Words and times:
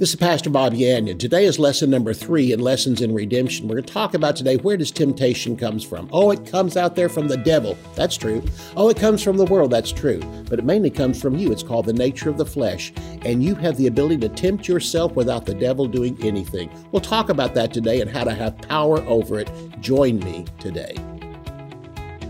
This 0.00 0.08
is 0.08 0.16
Pastor 0.16 0.48
Bob 0.48 0.72
Yandian. 0.72 1.18
Today 1.18 1.44
is 1.44 1.58
lesson 1.58 1.90
number 1.90 2.14
three 2.14 2.52
in 2.52 2.60
Lessons 2.60 3.02
in 3.02 3.12
Redemption. 3.12 3.68
We're 3.68 3.74
going 3.74 3.84
to 3.84 3.92
talk 3.92 4.14
about 4.14 4.34
today 4.34 4.56
where 4.56 4.78
does 4.78 4.90
temptation 4.90 5.58
comes 5.58 5.84
from? 5.84 6.08
Oh, 6.10 6.30
it 6.30 6.46
comes 6.46 6.78
out 6.78 6.96
there 6.96 7.10
from 7.10 7.28
the 7.28 7.36
devil. 7.36 7.76
That's 7.96 8.16
true. 8.16 8.42
Oh, 8.78 8.88
it 8.88 8.96
comes 8.96 9.22
from 9.22 9.36
the 9.36 9.44
world. 9.44 9.70
That's 9.70 9.92
true. 9.92 10.20
But 10.48 10.58
it 10.58 10.64
mainly 10.64 10.88
comes 10.88 11.20
from 11.20 11.36
you. 11.36 11.52
It's 11.52 11.62
called 11.62 11.84
the 11.84 11.92
nature 11.92 12.30
of 12.30 12.38
the 12.38 12.46
flesh. 12.46 12.94
And 13.26 13.44
you 13.44 13.54
have 13.56 13.76
the 13.76 13.88
ability 13.88 14.16
to 14.26 14.30
tempt 14.30 14.66
yourself 14.66 15.14
without 15.16 15.44
the 15.44 15.52
devil 15.52 15.86
doing 15.86 16.16
anything. 16.24 16.70
We'll 16.92 17.02
talk 17.02 17.28
about 17.28 17.52
that 17.56 17.70
today 17.70 18.00
and 18.00 18.10
how 18.10 18.24
to 18.24 18.32
have 18.32 18.56
power 18.56 19.02
over 19.02 19.38
it. 19.38 19.50
Join 19.82 20.20
me 20.20 20.46
today. 20.58 20.94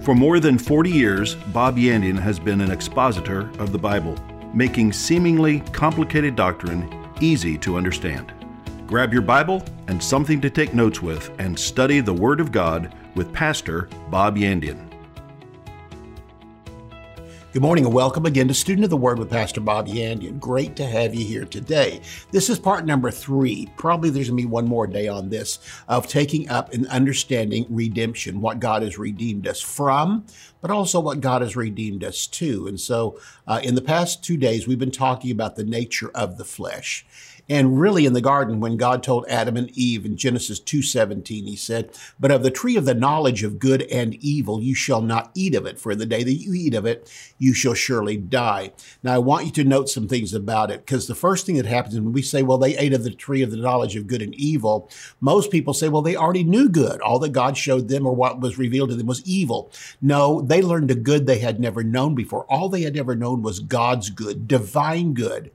For 0.02 0.16
more 0.16 0.41
than 0.41 0.59
40 0.59 0.91
years, 0.91 1.37
Bob 1.37 1.77
Yandian 1.77 2.18
has 2.18 2.41
been 2.41 2.62
an 2.62 2.73
expositor 2.73 3.48
of 3.61 3.71
the 3.71 3.79
Bible, 3.79 4.16
making 4.52 4.93
seemingly 4.93 5.61
complicated 5.71 6.34
doctrine 6.34 6.99
easy 7.23 7.57
to 7.59 7.77
understand. 7.77 8.32
Grab 8.87 9.12
your 9.12 9.23
Bible 9.23 9.65
and 9.87 10.02
something 10.02 10.41
to 10.41 10.51
take 10.51 10.74
notes 10.74 11.01
with 11.01 11.30
and 11.38 11.59
study 11.59 12.01
the 12.01 12.12
Word 12.12 12.41
of 12.41 12.51
God 12.51 12.95
with 13.15 13.33
Pastor 13.33 13.88
Bob 14.11 14.37
Yandian. 14.37 14.89
Good 17.52 17.62
morning 17.62 17.84
and 17.84 17.92
welcome 17.92 18.27
again 18.27 18.46
to 18.46 18.54
Student 18.54 18.84
of 18.84 18.90
the 18.90 18.96
Word 18.96 19.18
with 19.18 19.28
Pastor 19.28 19.60
Bob 19.60 19.88
Yandian. 19.88 20.38
Great 20.38 20.77
to 20.77 20.86
have 20.86 21.16
you 21.16 21.24
here 21.24 21.45
today. 21.45 22.00
This 22.30 22.48
is 22.48 22.60
part 22.60 22.86
number 22.86 23.10
three. 23.10 23.68
Probably 23.77 24.08
there's 24.08 24.28
going 24.28 24.36
to 24.36 24.42
be 24.45 24.48
one 24.48 24.68
more 24.68 24.86
day 24.86 25.08
on 25.08 25.30
this 25.30 25.58
of 25.88 26.06
taking 26.06 26.48
up 26.48 26.72
and 26.72 26.86
understanding 26.86 27.66
redemption, 27.68 28.41
what 28.41 28.60
God 28.60 28.82
has 28.82 28.98
redeemed 28.98 29.48
us 29.48 29.60
from, 29.60 30.24
but 30.60 30.70
also 30.70 31.00
what 31.00 31.20
God 31.20 31.42
has 31.42 31.56
redeemed 31.56 32.05
us 32.05 32.28
to. 32.28 32.68
And 32.68 32.78
so 32.78 33.18
uh, 33.48 33.60
in 33.64 33.74
the 33.74 33.82
past 33.82 34.22
two 34.22 34.36
days, 34.36 34.69
we've 34.69 34.78
been 34.78 34.92
talking 34.92 35.32
about 35.32 35.56
the 35.56 35.64
nature 35.64 36.12
of 36.14 36.38
the 36.38 36.44
flesh. 36.44 37.05
And 37.50 37.80
really 37.80 38.06
in 38.06 38.12
the 38.12 38.20
garden, 38.20 38.60
when 38.60 38.77
God 38.77 39.02
told 39.02 39.27
Adam 39.28 39.56
and 39.56 39.77
Eve 39.77 40.06
in 40.06 40.16
Genesis 40.16 40.60
2.17, 40.60 41.27
he 41.48 41.56
said, 41.56 41.91
But 42.20 42.30
of 42.30 42.44
the 42.44 42.50
tree 42.50 42.77
of 42.77 42.84
the 42.84 42.94
knowledge 42.94 43.42
of 43.42 43.58
good 43.58 43.83
and 43.91 44.14
evil 44.14 44.62
you 44.62 44.72
shall 44.72 45.02
not 45.02 45.33
eat 45.34 45.56
of 45.56 45.66
it, 45.66 45.77
for 45.80 45.91
in 45.91 45.98
the 45.98 46.06
day 46.06 46.22
that 46.22 46.33
you 46.33 46.55
eat 46.55 46.75
of 46.75 46.86
it, 46.86 47.12
you 47.38 47.52
shall 47.52 47.75
surely 47.75 48.16
die. 48.16 48.70
Now 49.02 49.14
I 49.14 49.19
want 49.19 49.47
you 49.47 49.52
to 49.52 49.64
note 49.64 49.88
some 49.88 50.06
things 50.06 50.33
about 50.33 50.70
it, 50.70 50.86
because 50.86 51.08
the 51.08 51.14
first 51.16 51.44
thing 51.44 51.56
that 51.56 51.66
happens 51.66 51.97
when 51.97 52.12
we 52.12 52.22
say, 52.22 52.44
well, 52.44 52.56
they 52.56 52.78
ate 52.78 52.92
of 52.92 53.02
the 53.02 53.10
tree 53.10 53.42
of 53.42 53.50
the 53.50 53.56
knowledge 53.56 53.97
of 53.97 54.06
good 54.06 54.22
and 54.22 54.34
evil, 54.36 54.88
most 55.20 55.50
people 55.50 55.75
say, 55.75 55.88
well, 55.88 56.03
they 56.03 56.14
already 56.14 56.44
knew 56.44 56.69
good. 56.69 57.00
All 57.00 57.19
that 57.19 57.30
God 57.32 57.56
showed 57.56 57.88
them 57.88 58.06
or 58.06 58.14
what 58.14 58.38
was 58.38 58.58
revealed 58.58 58.91
to 58.91 58.94
them 58.94 59.08
was 59.08 59.27
evil. 59.27 59.72
No, 60.00 60.41
they 60.41 60.62
learned 60.62 60.92
a 60.92 60.94
good 60.94 61.27
they 61.27 61.41
had 61.41 61.58
never 61.58 61.82
known 61.82 62.14
before. 62.14 62.44
All 62.44 62.69
they 62.69 62.82
had 62.82 62.97
ever 62.97 63.16
known 63.16 63.42
was 63.42 63.58
God's 63.58 64.08
good, 64.08 64.47
divine 64.47 65.14
good. 65.14 65.50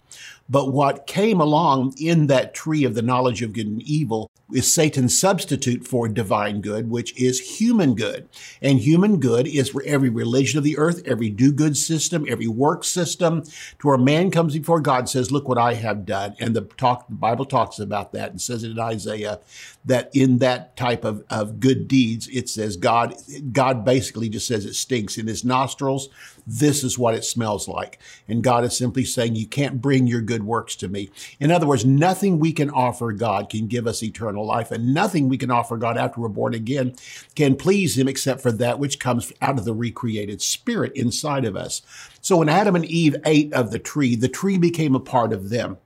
But 0.48 0.72
what 0.72 1.08
came 1.08 1.42
along 1.42 1.96
in 1.98 2.28
that 2.28 2.54
tree 2.54 2.84
of 2.84 2.94
the 2.94 3.02
knowledge 3.02 3.42
of 3.42 3.54
good 3.54 3.68
and 3.68 3.82
evil 3.82 4.30
is 4.54 4.72
Satan's 4.72 5.18
substitute 5.18 5.88
for 5.88 6.08
divine 6.08 6.62
good, 6.62 6.90
which 6.90 7.20
is 7.20 7.58
human 7.58 7.96
good. 7.96 8.30
And 8.62 8.80
human 8.80 9.20
good 9.20 9.48
is 9.48 9.70
for 9.70 9.82
every 9.86 10.10
religion 10.10 10.60
of 10.60 10.64
the 10.64 10.78
earth, 10.78 11.02
every 11.06 11.32
do 11.32 11.52
good 11.52 11.76
system, 11.76 12.26
every 12.30 12.48
work 12.48 12.84
system, 12.84 13.44
to 13.80 13.88
where 13.88 13.98
man 13.98 14.30
comes 14.30 14.56
before 14.56 14.82
God 14.82 15.00
and 15.00 15.10
says, 15.10 15.32
Look 15.32 15.48
what 15.48 15.58
I 15.58 15.73
have 15.73 16.06
done. 16.06 16.36
And 16.40 16.56
the 16.56 16.62
talk 16.62 17.08
the 17.08 17.16
Bible 17.16 17.46
talks 17.46 17.80
about 17.80 18.14
that 18.14 18.30
and 18.30 18.40
says 18.40 18.64
it 18.64 18.72
in 18.72 18.80
Isaiah 18.80 19.40
that 19.86 20.10
in 20.14 20.40
that 20.40 20.76
type 20.76 21.06
of, 21.06 21.23
of 21.30 21.60
good 21.60 21.88
deeds, 21.88 22.28
it 22.28 22.50
says 22.50 22.76
God, 22.76 23.16
God 23.52 23.86
basically 23.86 24.30
just 24.30 24.48
says 24.48 24.66
it 24.66 24.73
stinks 24.73 25.18
in 25.18 25.28
his 25.28 25.44
nostrils. 25.44 26.10
This 26.48 26.84
is 26.84 26.98
what 26.98 27.16
it 27.16 27.23
smells 27.23 27.68
like. 27.68 28.00
And 28.28 28.44
God 28.44 28.64
is 28.64 28.78
simply 28.78 29.06
saying, 29.06 29.36
You 29.36 29.48
can't 29.48 29.82
bring 29.82 30.06
your 30.06 30.22
good 30.22 30.34
works 30.44 30.75
to 30.78 30.88
me. 30.88 31.09
In 31.39 31.52
other 31.52 31.67
words, 31.67 31.86
nothing 31.86 32.39
we 32.39 32.53
can 32.53 32.69
offer 32.69 33.11
God 33.11 33.50
can 33.50 33.67
give 33.67 33.88
us 33.88 34.03
eternal 34.03 34.45
life, 34.45 34.72
and 34.72 34.94
nothing 34.94 35.30
we 35.30 35.38
can 35.38 35.52
offer 35.52 35.77
God 35.77 35.97
after 35.97 36.22
we're 36.22 36.30
born 36.30 36.53
again 36.53 36.95
can 37.36 37.55
please 37.55 37.97
Him 37.97 38.08
except 38.08 38.42
for 38.42 38.52
that 38.53 38.80
which 38.80 39.00
comes 39.00 39.31
out 39.42 39.58
of 39.58 39.65
the 39.65 39.73
recreated 39.73 40.42
spirit 40.42 40.92
inside 40.95 41.45
of 41.45 41.55
us. 41.55 41.82
So 42.21 42.37
when 42.37 42.49
Adam 42.49 42.76
and 42.76 42.86
Eve 42.86 43.15
ate 43.26 43.54
of 43.54 43.71
the 43.71 43.80
tree, 43.80 44.15
the 44.15 44.27
tree 44.27 44.58
became 44.58 44.95
a 44.95 44.99
part 44.99 45.32
of 45.32 45.49
them. 45.49 45.77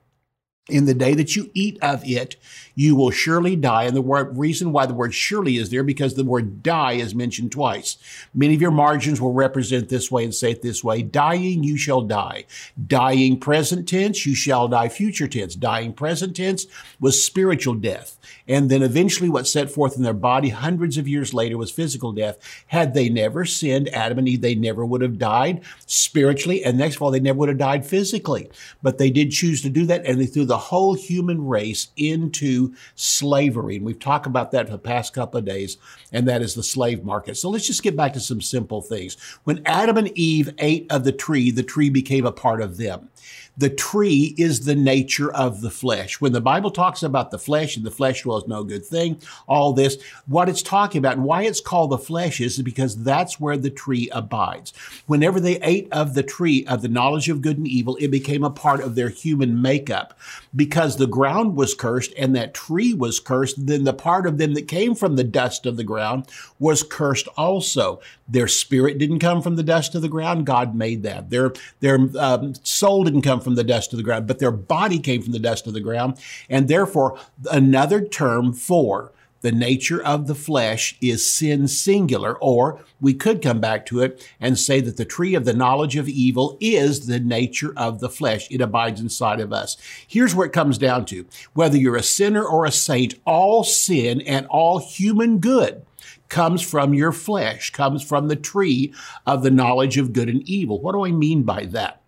In 0.68 0.84
the 0.84 0.94
day 0.94 1.14
that 1.14 1.34
you 1.34 1.50
eat 1.52 1.78
of 1.82 2.02
it, 2.04 2.36
you 2.80 2.96
will 2.96 3.10
surely 3.10 3.56
die. 3.56 3.84
And 3.84 3.94
the 3.94 4.00
word, 4.00 4.38
reason 4.38 4.72
why 4.72 4.86
the 4.86 4.94
word 4.94 5.12
surely 5.12 5.58
is 5.58 5.68
there, 5.68 5.82
because 5.82 6.14
the 6.14 6.24
word 6.24 6.62
die 6.62 6.92
is 6.92 7.14
mentioned 7.14 7.52
twice. 7.52 7.98
Many 8.32 8.54
of 8.54 8.62
your 8.62 8.70
margins 8.70 9.20
will 9.20 9.34
represent 9.34 9.90
this 9.90 10.10
way 10.10 10.24
and 10.24 10.34
say 10.34 10.52
it 10.52 10.62
this 10.62 10.82
way. 10.82 11.02
Dying, 11.02 11.62
you 11.62 11.76
shall 11.76 12.00
die. 12.00 12.46
Dying 12.86 13.38
present 13.38 13.86
tense, 13.86 14.24
you 14.24 14.34
shall 14.34 14.66
die 14.66 14.88
future 14.88 15.28
tense. 15.28 15.56
Dying 15.56 15.92
present 15.92 16.34
tense 16.34 16.64
was 16.98 17.22
spiritual 17.22 17.74
death. 17.74 18.18
And 18.48 18.70
then 18.70 18.82
eventually 18.82 19.28
what 19.28 19.46
set 19.46 19.70
forth 19.70 19.96
in 19.96 20.02
their 20.02 20.14
body 20.14 20.48
hundreds 20.48 20.96
of 20.96 21.06
years 21.06 21.34
later 21.34 21.58
was 21.58 21.70
physical 21.70 22.12
death. 22.12 22.38
Had 22.68 22.94
they 22.94 23.10
never 23.10 23.44
sinned, 23.44 23.90
Adam 23.90 24.20
and 24.20 24.28
Eve, 24.28 24.40
they 24.40 24.54
never 24.54 24.86
would 24.86 25.02
have 25.02 25.18
died 25.18 25.60
spiritually. 25.84 26.64
And 26.64 26.78
next 26.78 26.96
of 26.96 27.02
all, 27.02 27.10
they 27.10 27.20
never 27.20 27.40
would 27.40 27.50
have 27.50 27.58
died 27.58 27.84
physically. 27.84 28.50
But 28.82 28.96
they 28.96 29.10
did 29.10 29.32
choose 29.32 29.60
to 29.62 29.68
do 29.68 29.84
that. 29.84 30.06
And 30.06 30.18
they 30.18 30.24
threw 30.24 30.46
the 30.46 30.56
whole 30.56 30.94
human 30.94 31.46
race 31.46 31.88
into 31.98 32.69
slavery. 32.94 33.76
And 33.76 33.84
we've 33.84 33.98
talked 33.98 34.26
about 34.26 34.50
that 34.52 34.66
for 34.66 34.72
the 34.72 34.78
past 34.78 35.12
couple 35.12 35.38
of 35.38 35.44
days, 35.44 35.76
and 36.12 36.28
that 36.28 36.42
is 36.42 36.54
the 36.54 36.62
slave 36.62 37.04
market. 37.04 37.36
So 37.36 37.50
let's 37.50 37.66
just 37.66 37.82
get 37.82 37.96
back 37.96 38.12
to 38.14 38.20
some 38.20 38.40
simple 38.40 38.82
things. 38.82 39.16
When 39.44 39.62
Adam 39.66 39.96
and 39.96 40.16
Eve 40.16 40.54
ate 40.58 40.90
of 40.90 41.04
the 41.04 41.12
tree, 41.12 41.50
the 41.50 41.62
tree 41.62 41.90
became 41.90 42.26
a 42.26 42.32
part 42.32 42.60
of 42.60 42.76
them. 42.76 43.08
The 43.60 43.68
tree 43.68 44.34
is 44.38 44.64
the 44.64 44.74
nature 44.74 45.30
of 45.30 45.60
the 45.60 45.70
flesh. 45.70 46.18
When 46.18 46.32
the 46.32 46.40
Bible 46.40 46.70
talks 46.70 47.02
about 47.02 47.30
the 47.30 47.38
flesh 47.38 47.76
and 47.76 47.84
the 47.84 47.90
flesh 47.90 48.22
dwells 48.22 48.48
no 48.48 48.64
good 48.64 48.86
thing, 48.86 49.20
all 49.46 49.74
this, 49.74 49.98
what 50.26 50.48
it's 50.48 50.62
talking 50.62 50.98
about 50.98 51.18
and 51.18 51.24
why 51.24 51.42
it's 51.42 51.60
called 51.60 51.90
the 51.90 51.98
flesh 51.98 52.40
is 52.40 52.62
because 52.62 53.04
that's 53.04 53.38
where 53.38 53.58
the 53.58 53.68
tree 53.68 54.08
abides. 54.12 54.72
Whenever 55.06 55.38
they 55.38 55.60
ate 55.60 55.88
of 55.92 56.14
the 56.14 56.22
tree 56.22 56.64
of 56.64 56.80
the 56.80 56.88
knowledge 56.88 57.28
of 57.28 57.42
good 57.42 57.58
and 57.58 57.68
evil, 57.68 57.98
it 58.00 58.08
became 58.08 58.44
a 58.44 58.50
part 58.50 58.80
of 58.80 58.94
their 58.94 59.10
human 59.10 59.60
makeup. 59.60 60.18
Because 60.56 60.96
the 60.96 61.06
ground 61.06 61.54
was 61.54 61.74
cursed 61.74 62.14
and 62.16 62.34
that 62.34 62.54
tree 62.54 62.94
was 62.94 63.20
cursed, 63.20 63.66
then 63.66 63.84
the 63.84 63.92
part 63.92 64.26
of 64.26 64.38
them 64.38 64.54
that 64.54 64.68
came 64.68 64.94
from 64.94 65.16
the 65.16 65.24
dust 65.24 65.66
of 65.66 65.76
the 65.76 65.84
ground 65.84 66.26
was 66.58 66.82
cursed 66.82 67.28
also. 67.36 68.00
Their 68.26 68.48
spirit 68.48 68.96
didn't 68.96 69.18
come 69.18 69.42
from 69.42 69.56
the 69.56 69.62
dust 69.62 69.94
of 69.94 70.00
the 70.00 70.08
ground. 70.08 70.46
God 70.46 70.74
made 70.74 71.02
that. 71.02 71.28
Their, 71.28 71.52
their 71.80 71.98
um, 72.18 72.54
soul 72.62 73.04
didn't 73.04 73.22
come 73.22 73.40
from 73.40 73.49
the 73.54 73.64
dust 73.64 73.92
of 73.92 73.96
the 73.96 74.02
ground, 74.02 74.26
but 74.26 74.38
their 74.38 74.50
body 74.50 74.98
came 74.98 75.22
from 75.22 75.32
the 75.32 75.38
dust 75.38 75.66
of 75.66 75.74
the 75.74 75.80
ground. 75.80 76.18
And 76.48 76.68
therefore, 76.68 77.18
another 77.50 78.04
term 78.04 78.52
for 78.52 79.12
the 79.42 79.52
nature 79.52 80.02
of 80.02 80.26
the 80.26 80.34
flesh 80.34 80.96
is 81.00 81.30
sin 81.30 81.66
singular, 81.66 82.36
or 82.38 82.84
we 83.00 83.14
could 83.14 83.40
come 83.40 83.60
back 83.60 83.86
to 83.86 84.00
it 84.00 84.26
and 84.38 84.58
say 84.58 84.80
that 84.80 84.96
the 84.96 85.04
tree 85.04 85.34
of 85.34 85.44
the 85.44 85.54
knowledge 85.54 85.96
of 85.96 86.08
evil 86.08 86.58
is 86.60 87.06
the 87.06 87.20
nature 87.20 87.72
of 87.76 88.00
the 88.00 88.10
flesh. 88.10 88.46
It 88.50 88.60
abides 88.60 89.00
inside 89.00 89.40
of 89.40 89.52
us. 89.52 89.76
Here's 90.06 90.34
where 90.34 90.46
it 90.46 90.52
comes 90.52 90.76
down 90.76 91.06
to. 91.06 91.26
Whether 91.54 91.78
you're 91.78 91.96
a 91.96 92.02
sinner 92.02 92.44
or 92.44 92.66
a 92.66 92.72
saint, 92.72 93.14
all 93.24 93.64
sin 93.64 94.20
and 94.20 94.46
all 94.48 94.78
human 94.78 95.38
good 95.38 95.86
comes 96.28 96.62
from 96.62 96.94
your 96.94 97.12
flesh, 97.12 97.70
comes 97.70 98.02
from 98.02 98.28
the 98.28 98.36
tree 98.36 98.92
of 99.26 99.42
the 99.42 99.50
knowledge 99.50 99.96
of 99.96 100.12
good 100.12 100.28
and 100.28 100.48
evil. 100.48 100.80
What 100.80 100.92
do 100.92 101.04
I 101.04 101.12
mean 101.12 101.42
by 101.42 101.64
that? 101.66 101.99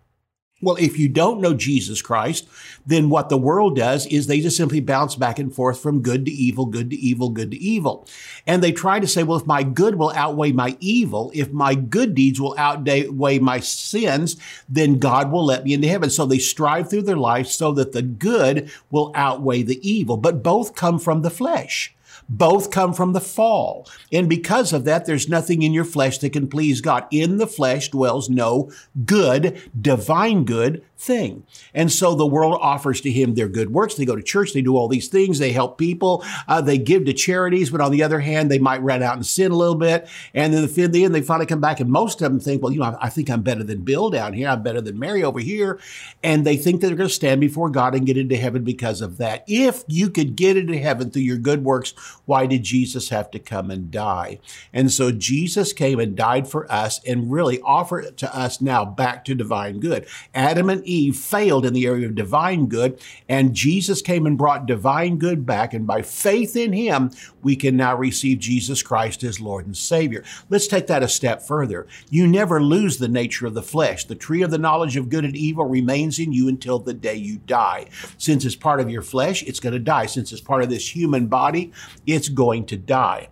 Well, 0.63 0.77
if 0.77 0.97
you 0.97 1.09
don't 1.09 1.41
know 1.41 1.53
Jesus 1.53 2.01
Christ, 2.01 2.47
then 2.85 3.09
what 3.09 3.29
the 3.29 3.37
world 3.37 3.75
does 3.75 4.05
is 4.07 4.27
they 4.27 4.39
just 4.39 4.57
simply 4.57 4.79
bounce 4.79 5.15
back 5.15 5.39
and 5.39 5.53
forth 5.53 5.79
from 5.79 6.01
good 6.01 6.25
to 6.25 6.31
evil, 6.31 6.65
good 6.65 6.89
to 6.89 6.95
evil, 6.95 7.29
good 7.29 7.51
to 7.51 7.57
evil. 7.57 8.07
And 8.47 8.63
they 8.63 8.71
try 8.71 8.99
to 8.99 9.07
say, 9.07 9.23
well, 9.23 9.37
if 9.37 9.45
my 9.45 9.63
good 9.63 9.95
will 9.95 10.11
outweigh 10.11 10.51
my 10.51 10.77
evil, 10.79 11.31
if 11.33 11.51
my 11.51 11.75
good 11.75 12.15
deeds 12.15 12.39
will 12.39 12.55
outweigh 12.57 13.39
my 13.39 13.59
sins, 13.59 14.37
then 14.69 14.99
God 14.99 15.31
will 15.31 15.45
let 15.45 15.63
me 15.63 15.73
into 15.73 15.87
heaven. 15.87 16.09
So 16.09 16.25
they 16.25 16.39
strive 16.39 16.89
through 16.89 17.03
their 17.03 17.17
life 17.17 17.47
so 17.47 17.71
that 17.73 17.91
the 17.91 18.01
good 18.01 18.71
will 18.89 19.11
outweigh 19.15 19.63
the 19.63 19.87
evil, 19.87 20.17
but 20.17 20.43
both 20.43 20.75
come 20.75 20.99
from 20.99 21.21
the 21.21 21.29
flesh. 21.29 21.95
Both 22.35 22.71
come 22.71 22.93
from 22.93 23.13
the 23.13 23.21
fall. 23.21 23.87
And 24.11 24.27
because 24.27 24.73
of 24.73 24.85
that, 24.85 25.05
there's 25.05 25.29
nothing 25.29 25.61
in 25.61 25.71
your 25.71 25.85
flesh 25.85 26.17
that 26.17 26.33
can 26.33 26.47
please 26.47 26.81
God. 26.81 27.05
In 27.11 27.37
the 27.37 27.45
flesh 27.45 27.89
dwells 27.89 28.27
no 28.27 28.71
good, 29.05 29.61
divine 29.79 30.43
good 30.43 30.83
thing. 31.03 31.45
And 31.73 31.91
so 31.91 32.15
the 32.15 32.25
world 32.25 32.57
offers 32.61 33.01
to 33.01 33.11
him 33.11 33.35
their 33.35 33.49
good 33.49 33.71
works. 33.71 33.95
They 33.95 34.05
go 34.05 34.15
to 34.15 34.23
church, 34.23 34.53
they 34.53 34.61
do 34.61 34.77
all 34.77 34.87
these 34.87 35.07
things, 35.09 35.39
they 35.39 35.51
help 35.51 35.77
people, 35.77 36.23
uh, 36.47 36.61
they 36.61 36.77
give 36.77 37.05
to 37.05 37.13
charities, 37.13 37.69
but 37.69 37.81
on 37.81 37.91
the 37.91 38.03
other 38.03 38.19
hand, 38.19 38.49
they 38.49 38.59
might 38.59 38.81
run 38.81 39.03
out 39.03 39.15
and 39.15 39.25
sin 39.25 39.51
a 39.51 39.55
little 39.55 39.75
bit. 39.75 40.07
And 40.33 40.53
then 40.53 40.63
in 40.63 40.91
the 40.91 41.03
end, 41.03 41.13
they 41.13 41.21
finally 41.21 41.45
come 41.45 41.61
back, 41.61 41.79
and 41.79 41.89
most 41.89 42.21
of 42.21 42.31
them 42.31 42.39
think, 42.39 42.61
well, 42.61 42.71
you 42.71 42.79
know, 42.79 42.85
I, 42.85 43.05
I 43.05 43.09
think 43.09 43.29
I'm 43.29 43.41
better 43.41 43.63
than 43.63 43.81
Bill 43.81 44.09
down 44.09 44.33
here, 44.33 44.47
I'm 44.49 44.63
better 44.63 44.81
than 44.81 44.97
Mary 44.97 45.23
over 45.23 45.39
here. 45.39 45.79
And 46.23 46.45
they 46.45 46.57
think 46.57 46.81
that 46.81 46.87
they're 46.87 46.95
going 46.95 47.09
to 47.09 47.13
stand 47.13 47.41
before 47.41 47.69
God 47.69 47.95
and 47.95 48.05
get 48.05 48.17
into 48.17 48.37
heaven 48.37 48.63
because 48.63 49.01
of 49.01 49.17
that. 49.17 49.43
If 49.47 49.83
you 49.87 50.09
could 50.09 50.35
get 50.35 50.57
into 50.57 50.77
heaven 50.77 51.11
through 51.11 51.23
your 51.23 51.37
good 51.37 51.63
works, 51.63 51.93
why 52.25 52.45
did 52.45 52.63
Jesus 52.63 53.09
have 53.09 53.29
to 53.31 53.39
come 53.39 53.69
and 53.69 53.91
die? 53.91 54.39
And 54.71 54.91
so 54.91 55.11
Jesus 55.11 55.73
came 55.73 55.99
and 55.99 56.15
died 56.15 56.47
for 56.47 56.71
us 56.71 57.03
and 57.05 57.31
really 57.31 57.59
offered 57.61 58.05
it 58.05 58.17
to 58.17 58.35
us 58.35 58.61
now 58.61 58.85
back 58.85 59.25
to 59.25 59.35
divine 59.35 59.79
good. 59.79 60.07
Adam 60.33 60.69
and 60.69 60.83
Eve 60.85 60.92
failed 61.11 61.65
in 61.65 61.73
the 61.73 61.85
area 61.85 62.07
of 62.07 62.15
divine 62.15 62.67
good, 62.67 62.99
and 63.27 63.53
Jesus 63.53 64.01
came 64.01 64.25
and 64.25 64.37
brought 64.37 64.65
divine 64.65 65.17
good 65.17 65.45
back. 65.45 65.73
And 65.73 65.87
by 65.87 66.01
faith 66.01 66.55
in 66.55 66.73
him, 66.73 67.11
we 67.41 67.55
can 67.55 67.75
now 67.75 67.95
receive 67.95 68.39
Jesus 68.39 68.81
Christ 68.81 69.23
as 69.23 69.39
Lord 69.39 69.65
and 69.65 69.75
Savior. 69.75 70.23
Let's 70.49 70.67
take 70.67 70.87
that 70.87 71.03
a 71.03 71.07
step 71.07 71.41
further. 71.41 71.87
You 72.09 72.27
never 72.27 72.61
lose 72.61 72.97
the 72.97 73.07
nature 73.07 73.45
of 73.45 73.53
the 73.53 73.61
flesh. 73.61 74.05
The 74.05 74.15
tree 74.15 74.41
of 74.41 74.51
the 74.51 74.57
knowledge 74.57 74.95
of 74.95 75.09
good 75.09 75.25
and 75.25 75.35
evil 75.35 75.65
remains 75.65 76.19
in 76.19 76.31
you 76.31 76.47
until 76.47 76.79
the 76.79 76.93
day 76.93 77.15
you 77.15 77.37
die. 77.45 77.87
Since 78.17 78.45
it's 78.45 78.55
part 78.55 78.79
of 78.79 78.89
your 78.89 79.01
flesh, 79.01 79.43
it's 79.43 79.59
going 79.59 79.73
to 79.73 79.79
die. 79.79 80.05
Since 80.05 80.31
it's 80.31 80.41
part 80.41 80.63
of 80.63 80.69
this 80.69 80.95
human 80.95 81.27
body, 81.27 81.71
it's 82.05 82.29
going 82.29 82.65
to 82.67 82.77
die. 82.77 83.29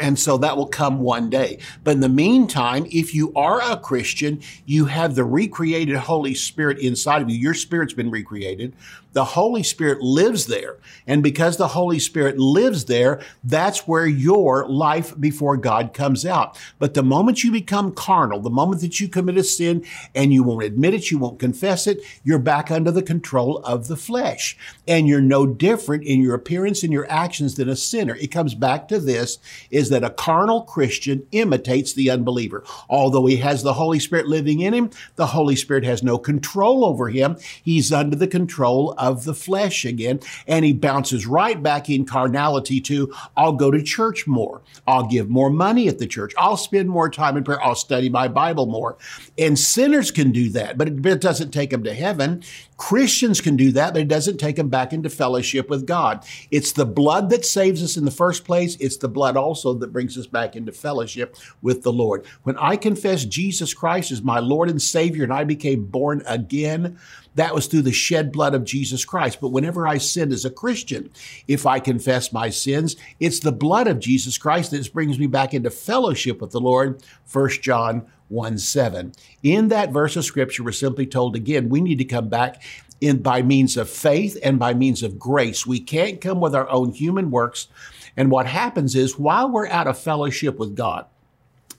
And 0.00 0.18
so 0.18 0.36
that 0.38 0.56
will 0.56 0.66
come 0.66 1.00
one 1.00 1.30
day. 1.30 1.58
But 1.82 1.92
in 1.92 2.00
the 2.00 2.08
meantime, 2.08 2.86
if 2.90 3.14
you 3.14 3.32
are 3.34 3.60
a 3.60 3.76
Christian, 3.76 4.40
you 4.66 4.84
have 4.84 5.14
the 5.14 5.24
recreated 5.24 5.96
Holy 5.96 6.34
Spirit 6.34 6.78
inside 6.78 7.22
of 7.22 7.30
you. 7.30 7.36
Your 7.36 7.54
spirit's 7.54 7.94
been 7.94 8.10
recreated 8.10 8.74
the 9.18 9.24
Holy 9.24 9.64
Spirit 9.64 10.00
lives 10.00 10.46
there. 10.46 10.76
And 11.04 11.24
because 11.24 11.56
the 11.56 11.66
Holy 11.66 11.98
Spirit 11.98 12.38
lives 12.38 12.84
there, 12.84 13.20
that's 13.42 13.88
where 13.88 14.06
your 14.06 14.68
life 14.68 15.12
before 15.18 15.56
God 15.56 15.92
comes 15.92 16.24
out. 16.24 16.56
But 16.78 16.94
the 16.94 17.02
moment 17.02 17.42
you 17.42 17.50
become 17.50 17.90
carnal, 17.90 18.38
the 18.38 18.48
moment 18.48 18.80
that 18.82 19.00
you 19.00 19.08
commit 19.08 19.36
a 19.36 19.42
sin 19.42 19.84
and 20.14 20.32
you 20.32 20.44
won't 20.44 20.62
admit 20.62 20.94
it, 20.94 21.10
you 21.10 21.18
won't 21.18 21.40
confess 21.40 21.88
it, 21.88 21.98
you're 22.22 22.38
back 22.38 22.70
under 22.70 22.92
the 22.92 23.02
control 23.02 23.58
of 23.64 23.88
the 23.88 23.96
flesh. 23.96 24.56
And 24.86 25.08
you're 25.08 25.20
no 25.20 25.46
different 25.46 26.04
in 26.04 26.22
your 26.22 26.36
appearance 26.36 26.84
and 26.84 26.92
your 26.92 27.10
actions 27.10 27.56
than 27.56 27.68
a 27.68 27.74
sinner. 27.74 28.14
It 28.14 28.28
comes 28.28 28.54
back 28.54 28.86
to 28.86 29.00
this 29.00 29.40
is 29.72 29.88
that 29.88 30.04
a 30.04 30.10
carnal 30.10 30.62
Christian 30.62 31.26
imitates 31.32 31.92
the 31.92 32.08
unbeliever. 32.08 32.62
Although 32.88 33.26
he 33.26 33.38
has 33.38 33.64
the 33.64 33.74
Holy 33.74 33.98
Spirit 33.98 34.28
living 34.28 34.60
in 34.60 34.74
him, 34.74 34.90
the 35.16 35.26
Holy 35.26 35.56
Spirit 35.56 35.82
has 35.82 36.04
no 36.04 36.18
control 36.18 36.84
over 36.84 37.08
him. 37.08 37.36
He's 37.60 37.92
under 37.92 38.14
the 38.14 38.28
control 38.28 38.94
of 38.96 39.07
the 39.24 39.34
flesh 39.34 39.84
again. 39.84 40.20
And 40.46 40.64
he 40.64 40.72
bounces 40.72 41.26
right 41.26 41.62
back 41.62 41.90
in 41.90 42.04
carnality 42.04 42.80
to, 42.82 43.14
I'll 43.36 43.52
go 43.52 43.70
to 43.70 43.82
church 43.82 44.26
more. 44.26 44.62
I'll 44.86 45.06
give 45.06 45.28
more 45.28 45.50
money 45.50 45.88
at 45.88 45.98
the 45.98 46.06
church. 46.06 46.32
I'll 46.38 46.56
spend 46.56 46.88
more 46.88 47.10
time 47.10 47.36
in 47.36 47.44
prayer. 47.44 47.62
I'll 47.62 47.74
study 47.74 48.08
my 48.08 48.28
Bible 48.28 48.66
more. 48.66 48.96
And 49.36 49.58
sinners 49.58 50.10
can 50.10 50.32
do 50.32 50.48
that, 50.50 50.78
but 50.78 50.88
it 50.88 51.20
doesn't 51.20 51.50
take 51.50 51.70
them 51.70 51.84
to 51.84 51.94
heaven. 51.94 52.42
Christians 52.76 53.40
can 53.40 53.56
do 53.56 53.72
that, 53.72 53.92
but 53.92 54.02
it 54.02 54.08
doesn't 54.08 54.38
take 54.38 54.56
them 54.56 54.68
back 54.68 54.92
into 54.92 55.10
fellowship 55.10 55.68
with 55.68 55.86
God. 55.86 56.24
It's 56.50 56.72
the 56.72 56.86
blood 56.86 57.30
that 57.30 57.44
saves 57.44 57.82
us 57.82 57.96
in 57.96 58.04
the 58.04 58.10
first 58.10 58.44
place. 58.44 58.76
It's 58.78 58.98
the 58.98 59.08
blood 59.08 59.36
also 59.36 59.74
that 59.74 59.92
brings 59.92 60.16
us 60.16 60.26
back 60.26 60.54
into 60.54 60.70
fellowship 60.72 61.36
with 61.60 61.82
the 61.82 61.92
Lord. 61.92 62.24
When 62.44 62.56
I 62.56 62.76
confessed 62.76 63.28
Jesus 63.30 63.74
Christ 63.74 64.12
as 64.12 64.22
my 64.22 64.38
Lord 64.38 64.70
and 64.70 64.80
Savior 64.80 65.24
and 65.24 65.32
I 65.32 65.44
became 65.44 65.86
born 65.86 66.22
again, 66.26 66.98
that 67.38 67.54
was 67.54 67.68
through 67.68 67.82
the 67.82 67.92
shed 67.92 68.32
blood 68.32 68.52
of 68.52 68.64
Jesus 68.64 69.04
Christ. 69.04 69.40
But 69.40 69.50
whenever 69.50 69.86
I 69.86 69.98
sin 69.98 70.32
as 70.32 70.44
a 70.44 70.50
Christian, 70.50 71.10
if 71.46 71.66
I 71.66 71.78
confess 71.78 72.32
my 72.32 72.50
sins, 72.50 72.96
it's 73.20 73.38
the 73.38 73.52
blood 73.52 73.86
of 73.86 74.00
Jesus 74.00 74.36
Christ 74.36 74.72
that 74.72 74.92
brings 74.92 75.18
me 75.18 75.28
back 75.28 75.54
into 75.54 75.70
fellowship 75.70 76.40
with 76.40 76.50
the 76.50 76.60
Lord. 76.60 77.00
1 77.32 77.50
John 77.62 78.06
1 78.28 78.58
7. 78.58 79.12
In 79.44 79.68
that 79.68 79.92
verse 79.92 80.16
of 80.16 80.24
scripture, 80.24 80.64
we're 80.64 80.72
simply 80.72 81.06
told 81.06 81.36
again, 81.36 81.68
we 81.68 81.80
need 81.80 81.98
to 81.98 82.04
come 82.04 82.28
back 82.28 82.60
in 83.00 83.22
by 83.22 83.42
means 83.42 83.76
of 83.76 83.88
faith 83.88 84.36
and 84.42 84.58
by 84.58 84.74
means 84.74 85.04
of 85.04 85.18
grace. 85.18 85.64
We 85.64 85.78
can't 85.78 86.20
come 86.20 86.40
with 86.40 86.56
our 86.56 86.68
own 86.68 86.92
human 86.92 87.30
works. 87.30 87.68
And 88.16 88.32
what 88.32 88.46
happens 88.46 88.96
is 88.96 89.16
while 89.16 89.48
we're 89.48 89.68
out 89.68 89.86
of 89.86 89.96
fellowship 89.96 90.58
with 90.58 90.74
God, 90.74 91.06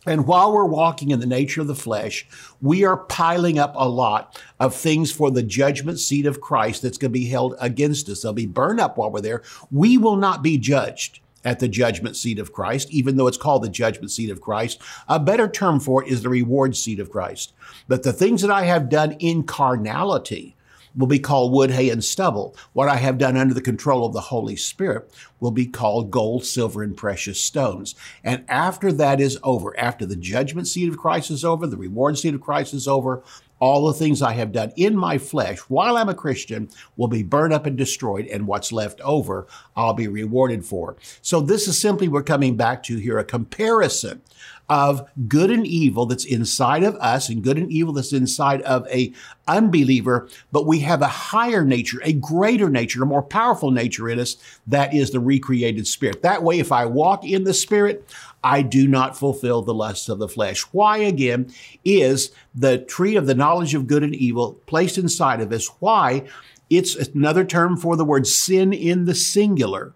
and 0.06 0.26
while 0.26 0.54
we're 0.54 0.66
walking 0.66 1.12
in 1.12 1.20
the 1.20 1.26
nature 1.26 1.62
of 1.62 1.68
the 1.68 1.76
flesh, 1.76 2.26
we 2.62 2.86
are 2.86 2.98
piling 2.98 3.60
up 3.60 3.74
a 3.76 3.88
lot 3.88 4.42
of 4.60 4.74
things 4.74 5.12
for 5.12 5.30
the 5.30 5.44
judgment 5.44 6.00
seat 6.00 6.26
of 6.26 6.40
Christ 6.40 6.82
that's 6.82 6.98
going 6.98 7.12
to 7.12 7.20
be 7.20 7.28
held 7.28 7.56
against 7.60 8.08
us. 8.08 8.22
They'll 8.22 8.34
be 8.34 8.46
burned 8.46 8.80
up 8.80 8.98
while 8.98 9.12
we're 9.12 9.22
there. 9.22 9.44
We 9.72 9.98
will 9.98 10.16
not 10.16 10.42
be 10.42 10.58
judged 10.58 11.20
at 11.44 11.60
the 11.60 11.68
judgment 11.68 12.16
seat 12.16 12.40
of 12.40 12.54
Christ, 12.54 12.90
even 12.92 13.18
though 13.18 13.28
it's 13.28 13.38
called 13.38 13.64
the 13.64 13.70
judgment 13.70 14.12
seat 14.12 14.30
of 14.30 14.42
Christ. 14.42 14.82
A 15.08 15.20
better 15.20 15.48
term 15.48 15.80
for 15.80 16.04
it 16.04 16.10
is 16.10 16.22
the 16.22 16.30
reward 16.30 16.76
seat 16.76 17.00
of 17.00 17.12
Christ. 17.12 17.54
But 17.88 18.04
the 18.04 18.14
things 18.14 18.42
that 18.42 18.52
I 18.52 18.64
have 18.64 18.90
done 18.90 19.14
in 19.20 19.44
carnality, 19.44 20.56
will 20.96 21.08
be 21.08 21.20
called 21.20 21.52
wood, 21.52 21.72
hay, 21.72 21.90
and 21.90 22.04
stubble. 22.04 22.56
What 22.74 22.90
I 22.90 22.98
have 22.98 23.18
done 23.18 23.38
under 23.38 23.54
the 23.54 23.62
control 23.62 24.06
of 24.06 24.14
the 24.14 24.22
Holy 24.22 24.56
Spirit 24.56 25.12
will 25.40 25.52
be 25.52 25.66
called 25.66 26.12
gold, 26.12 26.46
silver, 26.46 26.84
and 26.84 26.96
precious 26.96 27.42
stones. 27.42 27.96
And 28.24 28.44
after 28.48 28.92
that 28.94 29.22
is 29.22 29.40
over, 29.44 29.78
after 29.80 30.06
the 30.06 30.16
judgment 30.16 30.68
seat 30.68 30.90
of 30.90 30.98
Christ 30.98 31.32
is 31.32 31.46
over, 31.46 31.68
the 31.68 31.78
reward 31.78 32.18
seat 32.18 32.34
of 32.34 32.42
Christ 32.42 32.74
is 32.74 32.88
over, 32.88 33.24
all 33.60 33.88
the 33.88 33.94
things 33.94 34.22
I 34.22 34.34
have 34.34 34.52
done 34.52 34.72
in 34.76 34.96
my 34.96 35.18
flesh 35.18 35.60
while 35.68 35.98
I'm 35.98 36.10
a 36.10 36.16
Christian 36.16 36.70
will 36.96 37.08
be 37.08 37.24
burned 37.24 37.54
up 37.54 37.66
and 37.66 37.78
destroyed, 37.78 38.26
and 38.28 38.48
what's 38.48 38.72
left 38.72 39.02
over 39.02 39.48
I'll 39.76 39.94
be 39.94 40.08
rewarded 40.08 40.66
for. 40.66 40.96
So 41.22 41.42
this 41.42 41.68
is 41.68 41.80
simply 41.80 42.08
we're 42.08 42.24
coming 42.24 42.56
back 42.56 42.84
to 42.84 42.98
here 42.98 43.20
a 43.20 43.24
comparison 43.24 44.22
of 44.70 45.10
good 45.28 45.50
and 45.50 45.66
evil 45.66 46.06
that's 46.06 46.26
inside 46.26 46.84
of 46.84 46.96
us 46.96 47.28
and 47.28 47.44
good 47.44 47.58
and 47.58 47.72
evil 47.72 47.94
that's 47.94 48.14
inside 48.14 48.62
of 48.62 48.88
a 48.88 49.12
unbeliever, 49.48 50.30
but 50.52 50.68
we 50.68 50.80
have 50.80 51.02
a 51.02 51.08
higher 51.08 51.66
nature, 51.66 52.00
a 52.04 52.14
greater 52.14 52.70
nature, 52.70 53.02
a 53.02 53.06
more 53.08 53.24
powerful 53.24 53.72
nature 53.72 54.08
in 54.10 54.20
us. 54.20 54.38
That 54.68 54.94
is 54.94 55.12
the 55.12 55.20
recreated 55.20 55.88
spirit. 55.88 56.22
That 56.22 56.44
way, 56.44 56.60
if 56.60 56.72
I 56.72 56.86
walk 56.86 57.26
in 57.26 57.44
the 57.44 57.54
spirit, 57.54 58.08
I 58.44 58.62
do 58.62 58.88
not 58.88 59.18
fulfill 59.18 59.64
the 59.64 59.74
lusts 59.74 60.08
of 60.08 60.20
the 60.20 60.30
flesh. 60.30 60.62
Why 60.72 60.98
again 60.98 61.52
is 61.84 62.32
the 62.54 62.78
tree 62.78 63.16
of 63.16 63.26
the 63.26 63.36
knowledge 63.36 63.74
of 63.74 63.88
good 63.88 64.04
and 64.04 64.16
evil 64.16 64.54
placed 64.68 64.98
inside 64.98 65.42
of 65.42 65.52
us? 65.52 65.68
Why? 65.80 66.28
It's 66.70 66.96
another 66.96 67.44
term 67.44 67.76
for 67.76 67.96
the 67.96 68.06
word 68.06 68.28
sin 68.28 68.72
in 68.72 69.06
the 69.06 69.16
singular. 69.16 69.94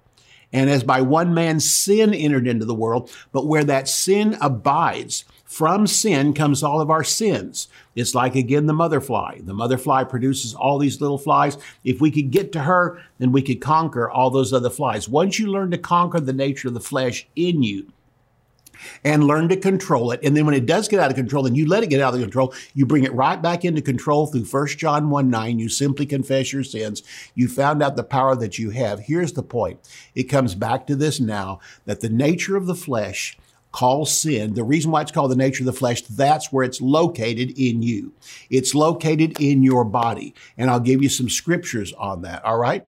And 0.53 0.69
as 0.69 0.83
by 0.83 1.01
one 1.01 1.33
man 1.33 1.59
sin 1.59 2.13
entered 2.13 2.47
into 2.47 2.65
the 2.65 2.75
world, 2.75 3.11
but 3.31 3.47
where 3.47 3.63
that 3.65 3.89
sin 3.89 4.38
abides, 4.39 5.25
from 5.44 5.85
sin 5.85 6.33
comes 6.33 6.63
all 6.63 6.79
of 6.79 6.89
our 6.89 7.03
sins. 7.03 7.67
It's 7.95 8.15
like 8.15 8.35
again 8.35 8.65
the 8.65 8.73
mother 8.73 9.01
fly. 9.01 9.39
The 9.44 9.53
mother 9.53 9.77
fly 9.77 10.03
produces 10.03 10.53
all 10.53 10.79
these 10.79 11.01
little 11.01 11.17
flies. 11.17 11.57
If 11.83 12.00
we 12.00 12.09
could 12.09 12.31
get 12.31 12.51
to 12.53 12.61
her, 12.61 13.01
then 13.19 13.31
we 13.31 13.41
could 13.41 13.61
conquer 13.61 14.09
all 14.09 14.29
those 14.29 14.53
other 14.53 14.69
flies. 14.69 15.09
Once 15.09 15.38
you 15.38 15.47
learn 15.47 15.71
to 15.71 15.77
conquer 15.77 16.19
the 16.19 16.33
nature 16.33 16.69
of 16.69 16.73
the 16.73 16.79
flesh 16.79 17.27
in 17.35 17.61
you, 17.61 17.91
and 19.03 19.24
learn 19.25 19.50
to 19.50 19.57
control 19.57 20.12
it. 20.12 20.19
And 20.24 20.35
then 20.35 20.45
when 20.45 20.56
it 20.56 20.65
does 20.65 20.88
get 20.88 21.00
out 21.00 21.09
of 21.09 21.15
control, 21.15 21.44
then 21.44 21.56
you 21.56 21.68
let 21.68 21.83
it 21.83 21.89
get 21.89 22.01
out 22.01 22.13
of 22.13 22.21
control. 22.21 22.53
You 22.74 22.85
bring 22.85 23.03
it 23.03 23.13
right 23.13 23.41
back 23.41 23.65
into 23.65 23.81
control 23.81 24.27
through 24.27 24.45
1 24.45 24.68
John 24.77 25.09
1 25.09 25.30
9. 25.30 25.59
You 25.59 25.69
simply 25.69 26.06
confess 26.06 26.53
your 26.53 26.63
sins. 26.63 27.03
You 27.35 27.47
found 27.47 27.81
out 27.83 27.95
the 27.95 28.03
power 28.03 28.35
that 28.35 28.59
you 28.59 28.71
have. 28.71 29.01
Here's 29.01 29.33
the 29.33 29.44
point 29.44 29.79
it 30.15 30.24
comes 30.24 30.55
back 30.55 30.88
to 30.88 30.96
this 30.96 31.19
now 31.19 31.60
that 31.86 32.01
the 32.01 32.10
nature 32.10 32.55
of 32.55 32.65
the 32.65 32.75
flesh 32.75 33.38
calls 33.74 34.15
sin. 34.15 34.53
The 34.53 34.63
reason 34.63 34.91
why 34.91 35.01
it's 35.01 35.12
called 35.12 35.31
the 35.31 35.36
nature 35.36 35.63
of 35.63 35.65
the 35.65 35.74
flesh, 35.74 36.03
that's 36.03 36.53
where 36.53 36.63
it's 36.63 36.79
located 36.79 37.60
in 37.60 37.81
you. 37.81 38.13
It's 38.50 38.74
located 38.74 39.41
in 39.41 39.63
your 39.63 39.84
body. 39.84 40.34
And 40.57 40.69
I'll 40.69 40.79
give 40.79 41.03
you 41.03 41.10
some 41.10 41.27
scriptures 41.27 41.91
on 41.93 42.22
that. 42.22 42.46
All 42.46 42.57
right. 42.57 42.86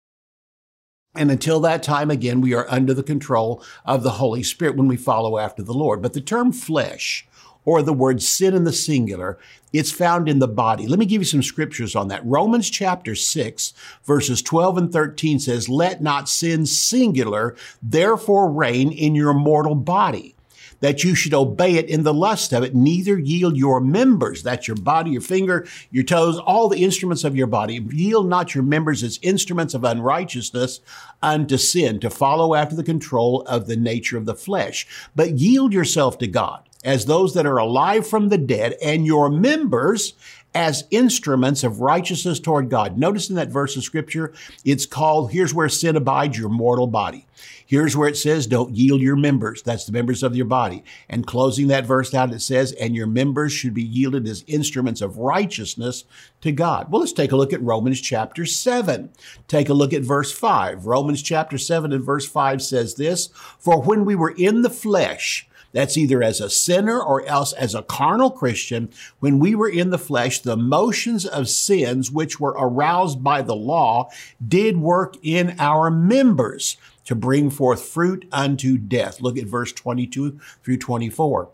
And 1.15 1.31
until 1.31 1.60
that 1.62 1.84
time, 1.84 2.12
again, 2.12 2.41
we 2.41 2.53
are 2.53 2.67
under 2.69 2.93
the 2.93 3.03
control 3.03 3.63
of 3.86 4.03
the 4.03 4.12
Holy 4.12 4.43
Spirit 4.43 4.75
when 4.75 4.88
we 4.88 4.98
follow 4.98 5.38
after 5.38 5.63
the 5.63 5.74
Lord. 5.74 6.01
But 6.01 6.13
the 6.13 6.22
term 6.22 6.51
flesh, 6.51 7.27
or 7.65 7.81
the 7.81 7.93
word 7.93 8.22
sin 8.22 8.53
in 8.53 8.63
the 8.63 8.72
singular, 8.72 9.39
it's 9.74 9.91
found 9.91 10.29
in 10.29 10.39
the 10.39 10.48
body. 10.48 10.88
Let 10.88 11.00
me 11.00 11.05
give 11.05 11.22
you 11.22 11.25
some 11.25 11.43
scriptures 11.43 11.95
on 11.95 12.07
that. 12.10 12.25
Romans 12.25 12.69
chapter 12.69 13.15
6, 13.15 13.74
verses 14.03 14.41
12 14.41 14.77
and 14.77 14.93
13 14.93 15.39
says, 15.39 15.67
Let 15.67 16.01
not 16.01 16.29
sin 16.29 16.65
singular 16.65 17.55
therefore 17.81 18.51
reign 18.51 18.91
in 18.91 19.15
your 19.15 19.34
mortal 19.34 19.75
body 19.75 20.35
that 20.79 21.03
you 21.03 21.15
should 21.15 21.34
obey 21.34 21.75
it 21.75 21.89
in 21.89 22.03
the 22.03 22.13
lust 22.13 22.53
of 22.53 22.63
it, 22.63 22.75
neither 22.75 23.17
yield 23.17 23.58
your 23.58 23.79
members, 23.79 24.44
that's 24.44 24.67
your 24.67 24.77
body, 24.77 25.12
your 25.12 25.22
finger, 25.22 25.67
your 25.91 26.03
toes, 26.03 26.38
all 26.39 26.70
the 26.70 26.84
instruments 26.84 27.24
of 27.24 27.36
your 27.36 27.48
body, 27.48 27.86
yield 27.91 28.27
not 28.27 28.53
your 28.53 28.63
members 28.63 29.03
as 29.03 29.20
instruments 29.22 29.74
of 29.74 29.84
unrighteousness 29.84 30.82
unto 31.22 31.58
sin, 31.58 32.00
to 32.00 32.10
follow 32.10 32.53
after 32.53 32.75
the 32.75 32.84
control 32.84 33.41
of 33.44 33.67
the 33.67 33.75
nature 33.75 34.17
of 34.17 34.25
the 34.25 34.36
flesh, 34.36 34.88
but 35.15 35.39
yield 35.39 35.74
yourself 35.74 36.17
to 36.17 36.27
God 36.27 36.67
as 36.84 37.05
those 37.05 37.34
that 37.34 37.48
are 37.48 37.58
alive 37.58 38.08
from 38.08 38.29
the 38.29 38.38
dead, 38.38 38.75
and 38.82 39.05
your 39.05 39.29
members 39.29 40.13
as 40.55 40.85
instruments 40.89 41.63
of 41.63 41.81
righteousness 41.81 42.39
toward 42.39 42.69
God. 42.69 42.97
Notice 42.97 43.29
in 43.29 43.35
that 43.35 43.50
verse 43.50 43.75
of 43.75 43.83
scripture, 43.83 44.33
it's 44.63 44.85
called, 44.85 45.31
here's 45.31 45.53
where 45.53 45.67
sin 45.69 45.97
abides, 45.97 46.39
your 46.39 46.50
mortal 46.50 46.88
body. 46.88 47.27
Here's 47.67 47.97
where 47.97 48.07
it 48.07 48.15
says, 48.15 48.47
don't 48.47 48.75
yield 48.75 49.01
your 49.01 49.15
members. 49.15 49.62
That's 49.62 49.85
the 49.85 49.91
members 49.91 50.24
of 50.24 50.35
your 50.35 50.45
body. 50.45 50.83
And 51.09 51.27
closing 51.27 51.67
that 51.67 51.85
verse 51.85 52.13
out, 52.13 52.31
it 52.31 52.41
says, 52.41 52.71
and 52.74 52.95
your 52.95 53.07
members 53.07 53.51
should 53.51 53.74
be 53.74 53.83
yielded 53.83 54.27
as 54.27 54.45
instruments 54.47 55.01
of 55.01 55.17
righteousness 55.17 56.05
to 56.41 56.51
God. 56.51 56.89
Well, 56.89 57.01
let's 57.01 57.12
take 57.12 57.31
a 57.31 57.35
look 57.35 57.51
at 57.51 57.62
Romans 57.62 58.00
chapter 58.00 58.45
7. 58.45 59.09
Take 59.47 59.67
a 59.67 59.74
look 59.74 59.93
at 59.93 60.03
verse 60.03 60.31
5. 60.31 60.85
Romans 60.85 61.21
chapter 61.21 61.57
7 61.57 61.91
and 61.91 62.03
verse 62.03 62.27
5 62.27 62.62
says 62.62 62.95
this, 62.95 63.27
for 63.59 63.81
when 63.81 64.05
we 64.05 64.15
were 64.15 64.33
in 64.38 64.62
the 64.62 64.69
flesh, 64.69 65.50
That's 65.75 65.98
either 65.98 66.24
as 66.24 66.39
a 66.39 66.50
sinner 66.50 67.01
or 67.01 67.25
else 67.25 67.51
as 67.51 67.75
a 67.75 67.84
carnal 67.84 68.32
Christian. 68.32 68.89
When 69.20 69.39
we 69.39 69.55
were 69.55 69.67
in 69.67 69.89
the 69.89 69.98
flesh, 69.98 70.39
the 70.39 70.55
motions 70.55 71.25
of 71.25 71.50
sins 71.50 72.10
which 72.10 72.39
were 72.39 72.55
aroused 72.58 73.22
by 73.22 73.41
the 73.41 73.58
law 73.58 74.10
did 74.48 74.77
work 74.77 75.17
in 75.22 75.58
our 75.60 75.91
members 75.91 76.77
to 77.03 77.13
bring 77.13 77.50
forth 77.50 77.84
fruit 77.84 78.25
unto 78.32 78.77
death. 78.77 79.20
Look 79.20 79.38
at 79.38 79.48
verse 79.48 79.74
22 79.74 80.39
through 80.63 80.77
24. 80.77 81.50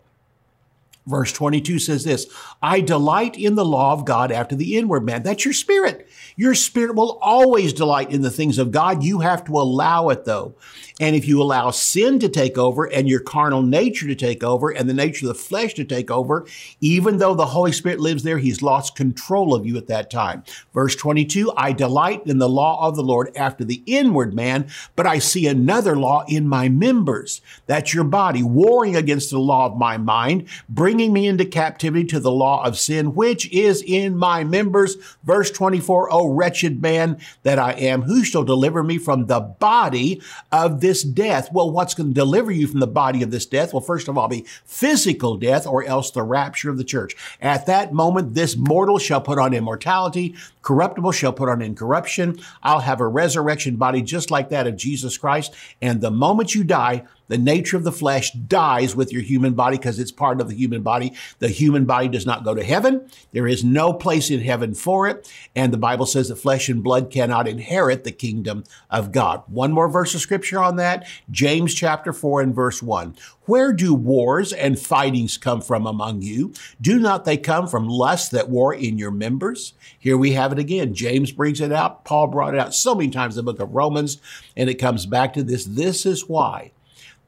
Verse 1.04 1.32
22 1.32 1.80
says 1.80 2.04
this, 2.04 2.32
I 2.62 2.80
delight 2.80 3.36
in 3.36 3.56
the 3.56 3.64
law 3.64 3.92
of 3.92 4.04
God 4.04 4.30
after 4.30 4.54
the 4.54 4.76
inward 4.76 5.04
man. 5.04 5.24
That's 5.24 5.44
your 5.44 5.52
spirit. 5.52 6.08
Your 6.36 6.54
spirit 6.54 6.94
will 6.94 7.18
always 7.20 7.72
delight 7.72 8.12
in 8.12 8.22
the 8.22 8.30
things 8.30 8.56
of 8.56 8.70
God. 8.70 9.02
You 9.02 9.18
have 9.18 9.44
to 9.46 9.58
allow 9.58 10.10
it 10.10 10.24
though. 10.24 10.54
And 11.02 11.16
if 11.16 11.26
you 11.26 11.42
allow 11.42 11.72
sin 11.72 12.20
to 12.20 12.28
take 12.28 12.56
over 12.56 12.84
and 12.84 13.08
your 13.08 13.18
carnal 13.18 13.60
nature 13.60 14.06
to 14.06 14.14
take 14.14 14.44
over 14.44 14.70
and 14.70 14.88
the 14.88 14.94
nature 14.94 15.26
of 15.26 15.36
the 15.36 15.42
flesh 15.42 15.74
to 15.74 15.84
take 15.84 16.12
over, 16.12 16.46
even 16.80 17.18
though 17.18 17.34
the 17.34 17.46
Holy 17.46 17.72
Spirit 17.72 17.98
lives 17.98 18.22
there, 18.22 18.38
he's 18.38 18.62
lost 18.62 18.94
control 18.94 19.52
of 19.52 19.66
you 19.66 19.76
at 19.76 19.88
that 19.88 20.12
time. 20.12 20.44
Verse 20.72 20.94
22, 20.94 21.52
I 21.56 21.72
delight 21.72 22.22
in 22.26 22.38
the 22.38 22.48
law 22.48 22.86
of 22.86 22.94
the 22.94 23.02
Lord 23.02 23.36
after 23.36 23.64
the 23.64 23.82
inward 23.84 24.32
man, 24.32 24.68
but 24.94 25.04
I 25.04 25.18
see 25.18 25.48
another 25.48 25.96
law 25.96 26.24
in 26.28 26.46
my 26.46 26.68
members. 26.68 27.40
That's 27.66 27.92
your 27.92 28.04
body 28.04 28.44
warring 28.44 28.94
against 28.94 29.32
the 29.32 29.40
law 29.40 29.66
of 29.66 29.76
my 29.76 29.96
mind, 29.96 30.46
bringing 30.68 31.12
me 31.12 31.26
into 31.26 31.44
captivity 31.44 32.04
to 32.04 32.20
the 32.20 32.30
law 32.30 32.64
of 32.64 32.78
sin, 32.78 33.16
which 33.16 33.50
is 33.50 33.82
in 33.84 34.16
my 34.16 34.44
members. 34.44 34.94
Verse 35.24 35.50
24, 35.50 36.12
O 36.12 36.28
wretched 36.28 36.80
man 36.80 37.18
that 37.42 37.58
I 37.58 37.72
am, 37.72 38.02
who 38.02 38.22
shall 38.22 38.44
deliver 38.44 38.84
me 38.84 38.98
from 38.98 39.26
the 39.26 39.40
body 39.40 40.22
of 40.52 40.80
this 40.80 40.91
death. 41.00 41.50
Well, 41.52 41.70
what's 41.70 41.94
going 41.94 42.10
to 42.10 42.14
deliver 42.14 42.50
you 42.50 42.66
from 42.66 42.80
the 42.80 42.86
body 42.86 43.22
of 43.22 43.30
this 43.30 43.46
death? 43.46 43.72
Well, 43.72 43.80
first 43.80 44.08
of 44.08 44.18
all, 44.18 44.28
be 44.28 44.44
physical 44.66 45.38
death 45.38 45.66
or 45.66 45.84
else 45.84 46.10
the 46.10 46.22
rapture 46.22 46.68
of 46.68 46.76
the 46.76 46.84
church. 46.84 47.14
At 47.40 47.64
that 47.66 47.94
moment, 47.94 48.34
this 48.34 48.56
mortal 48.56 48.98
shall 48.98 49.20
put 49.22 49.38
on 49.38 49.54
immortality, 49.54 50.34
corruptible 50.60 51.12
shall 51.12 51.32
put 51.32 51.48
on 51.48 51.62
incorruption. 51.62 52.40
I'll 52.62 52.80
have 52.80 53.00
a 53.00 53.06
resurrection 53.06 53.76
body 53.76 54.02
just 54.02 54.30
like 54.30 54.50
that 54.50 54.66
of 54.66 54.76
Jesus 54.76 55.16
Christ. 55.16 55.54
And 55.80 56.00
the 56.00 56.10
moment 56.10 56.54
you 56.54 56.64
die, 56.64 57.04
the 57.32 57.38
nature 57.38 57.78
of 57.78 57.84
the 57.84 57.90
flesh 57.90 58.30
dies 58.32 58.94
with 58.94 59.10
your 59.10 59.22
human 59.22 59.54
body 59.54 59.78
because 59.78 59.98
it's 59.98 60.12
part 60.12 60.38
of 60.42 60.48
the 60.48 60.54
human 60.54 60.82
body. 60.82 61.14
The 61.38 61.48
human 61.48 61.86
body 61.86 62.08
does 62.08 62.26
not 62.26 62.44
go 62.44 62.54
to 62.54 62.62
heaven. 62.62 63.08
There 63.32 63.46
is 63.46 63.64
no 63.64 63.94
place 63.94 64.30
in 64.30 64.40
heaven 64.40 64.74
for 64.74 65.08
it. 65.08 65.32
And 65.56 65.72
the 65.72 65.78
Bible 65.78 66.04
says 66.04 66.28
that 66.28 66.36
flesh 66.36 66.68
and 66.68 66.82
blood 66.82 67.10
cannot 67.10 67.48
inherit 67.48 68.04
the 68.04 68.12
kingdom 68.12 68.64
of 68.90 69.12
God. 69.12 69.44
One 69.46 69.72
more 69.72 69.88
verse 69.88 70.14
of 70.14 70.20
scripture 70.20 70.62
on 70.62 70.76
that. 70.76 71.08
James 71.30 71.72
chapter 71.72 72.12
4 72.12 72.42
and 72.42 72.54
verse 72.54 72.82
1. 72.82 73.16
Where 73.46 73.72
do 73.72 73.94
wars 73.94 74.52
and 74.52 74.78
fightings 74.78 75.38
come 75.38 75.62
from 75.62 75.86
among 75.86 76.20
you? 76.20 76.52
Do 76.82 76.98
not 76.98 77.24
they 77.24 77.38
come 77.38 77.66
from 77.66 77.88
lust 77.88 78.30
that 78.32 78.50
war 78.50 78.74
in 78.74 78.98
your 78.98 79.10
members? 79.10 79.72
Here 79.98 80.18
we 80.18 80.32
have 80.32 80.52
it 80.52 80.58
again. 80.58 80.92
James 80.92 81.32
brings 81.32 81.62
it 81.62 81.72
out. 81.72 82.04
Paul 82.04 82.26
brought 82.26 82.52
it 82.52 82.60
out 82.60 82.74
so 82.74 82.94
many 82.94 83.08
times 83.08 83.38
in 83.38 83.44
the 83.44 83.50
book 83.50 83.60
of 83.60 83.74
Romans, 83.74 84.18
and 84.54 84.68
it 84.68 84.74
comes 84.74 85.06
back 85.06 85.32
to 85.32 85.42
this. 85.42 85.64
This 85.64 86.04
is 86.04 86.28
why 86.28 86.72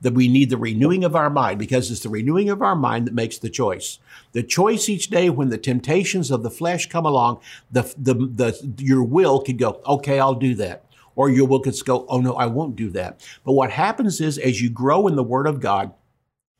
that 0.00 0.14
we 0.14 0.28
need 0.28 0.50
the 0.50 0.56
renewing 0.56 1.04
of 1.04 1.16
our 1.16 1.30
mind 1.30 1.58
because 1.58 1.90
it's 1.90 2.02
the 2.02 2.08
renewing 2.08 2.50
of 2.50 2.62
our 2.62 2.76
mind 2.76 3.06
that 3.06 3.14
makes 3.14 3.38
the 3.38 3.48
choice. 3.48 3.98
The 4.32 4.42
choice 4.42 4.88
each 4.88 5.08
day 5.08 5.30
when 5.30 5.48
the 5.48 5.58
temptations 5.58 6.30
of 6.30 6.42
the 6.42 6.50
flesh 6.50 6.88
come 6.88 7.06
along, 7.06 7.40
the, 7.70 7.82
the, 7.96 8.14
the, 8.14 8.74
your 8.78 9.02
will 9.02 9.40
could 9.40 9.58
go, 9.58 9.80
okay, 9.86 10.20
I'll 10.20 10.34
do 10.34 10.54
that. 10.56 10.84
Or 11.16 11.30
your 11.30 11.46
will 11.46 11.60
could 11.60 11.76
go, 11.84 12.04
oh 12.08 12.20
no, 12.20 12.34
I 12.34 12.46
won't 12.46 12.76
do 12.76 12.90
that. 12.90 13.26
But 13.44 13.52
what 13.52 13.70
happens 13.70 14.20
is 14.20 14.36
as 14.36 14.60
you 14.60 14.68
grow 14.68 15.06
in 15.06 15.16
the 15.16 15.22
Word 15.22 15.46
of 15.46 15.60
God, 15.60 15.92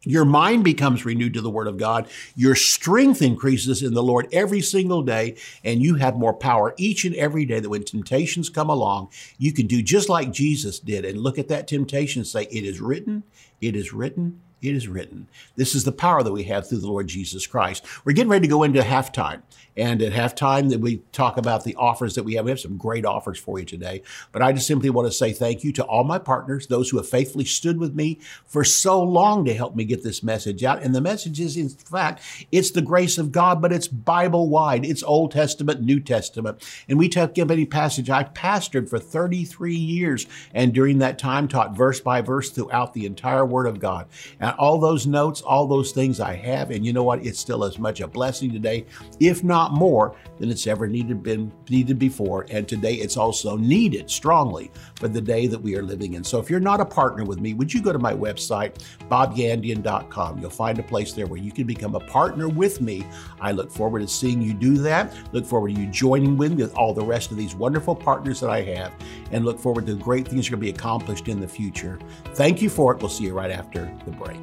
your 0.05 0.25
mind 0.25 0.65
becomes 0.65 1.05
renewed 1.05 1.35
to 1.35 1.41
the 1.41 1.51
Word 1.51 1.67
of 1.67 1.77
God. 1.77 2.09
Your 2.35 2.55
strength 2.55 3.23
increases 3.23 3.83
in 3.83 3.95
the 3.95 4.03
Lord 4.03 4.29
every 4.33 4.61
single 4.61 5.03
day, 5.03 5.37
and 5.63 5.83
you 5.83 5.97
have 5.97 6.17
more 6.17 6.35
power 6.35 6.75
each 6.77 7.05
and 7.05 7.15
every 7.17 7.45
day 7.45 7.61
that 7.61 7.71
when 7.71 7.85
temptations 7.85 8.49
come 8.49 8.71
along, 8.71 9.09
you 9.39 9.53
can 9.53 9.67
do 9.67 9.83
just 9.83 10.09
like 10.09 10.33
Jesus 10.33 10.79
did 10.79 11.05
and 11.05 11.21
look 11.21 11.39
at 11.39 11.49
that 11.49 11.67
temptation 11.67 12.21
and 12.21 12.27
say, 12.27 12.45
It 12.45 12.65
is 12.65 12.81
written, 12.81 13.25
it 13.61 13.77
is 13.77 13.93
written, 13.93 14.41
it 14.67 14.75
is 14.75 14.89
written. 14.89 15.29
This 15.57 15.75
is 15.75 15.85
the 15.85 15.93
power 15.93 16.23
that 16.23 16.33
we 16.33 16.45
have 16.45 16.69
through 16.69 16.79
the 16.79 16.89
Lord 16.89 17.09
Jesus 17.09 17.47
Christ. 17.47 17.85
We're 18.05 18.13
getting 18.13 18.31
ready 18.31 18.47
to 18.47 18.51
go 18.51 18.63
into 18.63 18.81
halftime. 18.81 19.43
And 19.77 20.01
at 20.03 20.13
halftime, 20.13 20.71
that 20.71 20.81
we 20.81 21.03
talk 21.11 21.37
about 21.37 21.65
the 21.65 21.75
offers 21.75 22.15
that 22.15 22.23
we 22.23 22.35
have. 22.35 22.45
We 22.45 22.53
have 22.53 22.61
some 22.61 22.77
great 22.77 23.05
offers 23.05 23.39
for 23.39 23.59
you 23.59 23.65
today. 23.65 24.03
But 24.31 24.41
I 24.41 24.53
just 24.53 24.69
simply 24.69 24.89
want 24.89 25.09
to 25.09 25.13
say 25.13 25.33
thank 25.33 25.65
you 25.65 25.73
to 25.73 25.85
all 25.85 26.05
my 26.05 26.19
partners, 26.19 26.69
those 26.69 26.91
who 26.91 26.97
have 26.99 27.09
faithfully 27.09 27.45
stood 27.45 27.79
with 27.79 27.93
me 27.93 28.21
for 28.47 28.63
so 28.63 29.03
long 29.03 29.45
to 29.47 29.55
help 29.55 29.75
me 29.75 29.85
get 29.85 30.05
this 30.05 30.23
message 30.23 30.63
out. 30.63 30.83
And 30.83 30.95
the 30.95 31.01
message 31.01 31.41
is, 31.41 31.57
in 31.57 31.69
fact, 31.69 32.23
it's 32.53 32.71
the 32.71 32.83
grace 32.83 33.19
of 33.19 33.33
God, 33.33 33.61
but 33.61 33.73
it's 33.73 33.89
Bible 33.89 34.49
wide. 34.49 34.85
It's 34.85 35.03
Old 35.03 35.33
Testament, 35.33 35.83
New 35.83 35.99
Testament. 35.99 36.63
And 36.89 36.97
we 36.97 37.09
take 37.09 37.37
any 37.37 37.67
passage. 37.67 38.09
I 38.11 38.25
pastored 38.25 38.89
for 38.89 39.01
33 39.01 39.75
years, 39.75 40.27
and 40.53 40.73
during 40.73 40.99
that 40.99 41.19
time 41.19 41.49
taught 41.49 41.77
verse 41.77 42.01
by 42.01 42.21
verse 42.21 42.51
throughout 42.51 42.95
the 42.95 43.07
entire 43.07 43.45
Word 43.45 43.67
of 43.67 43.81
God. 43.81 44.07
And 44.39 44.54
all 44.59 44.79
those 44.79 45.07
notes, 45.07 45.41
all 45.43 45.67
those 45.67 45.93
things 45.93 46.21
I 46.21 46.35
have, 46.35 46.71
and 46.71 46.85
you 46.85 46.93
know 46.93 47.03
what? 47.03 47.25
It's 47.25 47.39
still 47.39 47.65
as 47.65 47.79
much 47.79 48.01
a 48.01 48.09
blessing 48.09 48.53
today, 48.53 48.87
if 49.21 49.45
not 49.45 49.73
more, 49.73 50.17
than 50.39 50.51
it's 50.51 50.67
ever 50.67 50.87
needed 50.87 51.23
been 51.23 51.53
needed 51.69 51.99
before. 51.99 52.47
And 52.51 52.67
today 52.67 52.95
it's 52.95 53.17
also 53.17 53.57
needed 53.57 54.11
strongly 54.11 54.71
for 54.97 55.09
the 55.09 55.21
day 55.21 55.47
that 55.47 55.61
we 55.61 55.77
are 55.77 55.83
living 55.83 56.15
in. 56.15 56.25
So 56.25 56.39
if 56.39 56.51
you're 56.51 56.61
not 56.61 56.81
a 56.81 56.85
partner 56.85 57.25
with 57.25 57.41
me, 57.41 57.55
would 57.55 57.73
you 57.73 57.83
go 57.83 57.93
to 57.93 57.99
my 57.99 58.13
website, 58.13 58.85
bobyandian.com? 59.09 60.39
You'll 60.39 60.51
find 60.51 60.79
a 60.79 60.83
place 60.83 61.13
there 61.13 61.27
where 61.27 61.41
you 61.41 61.53
can 61.53 61.67
become 61.67 61.95
a 61.95 62.01
partner 62.01 62.49
with 62.49 62.81
me. 62.81 63.07
I 63.41 63.53
look 63.53 63.71
forward 63.71 64.01
to 64.01 64.09
seeing 64.09 64.43
you 64.43 64.55
do 64.55 64.77
that. 64.79 65.15
Look 65.33 65.47
forward 65.47 65.75
to 65.75 65.81
you 65.81 65.87
joining 65.87 66.37
with 66.37 66.53
me 66.53 66.63
with 66.63 66.75
all 66.75 66.95
the 66.95 67.05
rest 67.05 67.31
of 67.31 67.37
these 67.37 67.55
wonderful 67.55 67.95
partners 67.95 68.41
that 68.41 68.51
I 68.51 68.63
have, 68.63 68.93
and 69.35 69.45
look 69.45 69.59
forward 69.59 69.85
to 69.87 69.97
great 69.97 70.29
things 70.29 70.47
that 70.47 70.49
are 70.49 70.57
going 70.57 70.61
to 70.61 70.73
be 70.73 70.79
accomplished 70.79 71.29
in 71.29 71.41
the 71.41 71.49
future. 71.49 71.99
Thank 72.35 72.63
you 72.63 72.71
for 72.71 72.95
it. 72.95 73.01
We'll 73.01 73.11
see 73.11 73.25
you 73.25 73.35
right 73.35 73.51
after 73.51 73.93
the 74.07 74.13
break. 74.13 74.39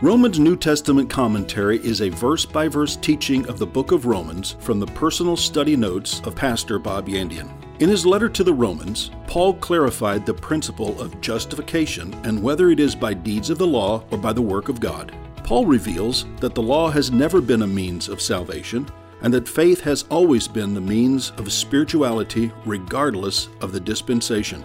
Romans 0.00 0.38
New 0.38 0.56
Testament 0.56 1.10
Commentary 1.10 1.78
is 1.78 2.02
a 2.02 2.08
verse 2.10 2.46
by 2.46 2.68
verse 2.68 2.96
teaching 2.96 3.48
of 3.48 3.58
the 3.58 3.66
book 3.66 3.92
of 3.92 4.06
Romans 4.06 4.54
from 4.60 4.78
the 4.78 4.86
personal 4.86 5.36
study 5.36 5.74
notes 5.74 6.20
of 6.20 6.36
Pastor 6.36 6.78
Bob 6.78 7.08
Yandian. 7.08 7.50
In 7.80 7.88
his 7.88 8.06
letter 8.06 8.28
to 8.28 8.44
the 8.44 8.54
Romans, 8.54 9.10
Paul 9.26 9.54
clarified 9.54 10.24
the 10.24 10.34
principle 10.34 11.00
of 11.00 11.20
justification 11.20 12.14
and 12.24 12.42
whether 12.42 12.70
it 12.70 12.78
is 12.78 12.94
by 12.94 13.12
deeds 13.12 13.50
of 13.50 13.58
the 13.58 13.66
law 13.66 14.04
or 14.10 14.18
by 14.18 14.32
the 14.32 14.42
work 14.42 14.68
of 14.68 14.80
God. 14.80 15.12
Paul 15.42 15.66
reveals 15.66 16.26
that 16.40 16.54
the 16.54 16.62
law 16.62 16.90
has 16.90 17.10
never 17.10 17.40
been 17.40 17.62
a 17.62 17.66
means 17.66 18.08
of 18.08 18.20
salvation 18.20 18.86
and 19.26 19.34
that 19.34 19.48
faith 19.48 19.80
has 19.80 20.04
always 20.04 20.46
been 20.46 20.72
the 20.72 20.80
means 20.80 21.32
of 21.36 21.52
spirituality 21.52 22.52
regardless 22.64 23.48
of 23.60 23.72
the 23.72 23.80
dispensation. 23.80 24.64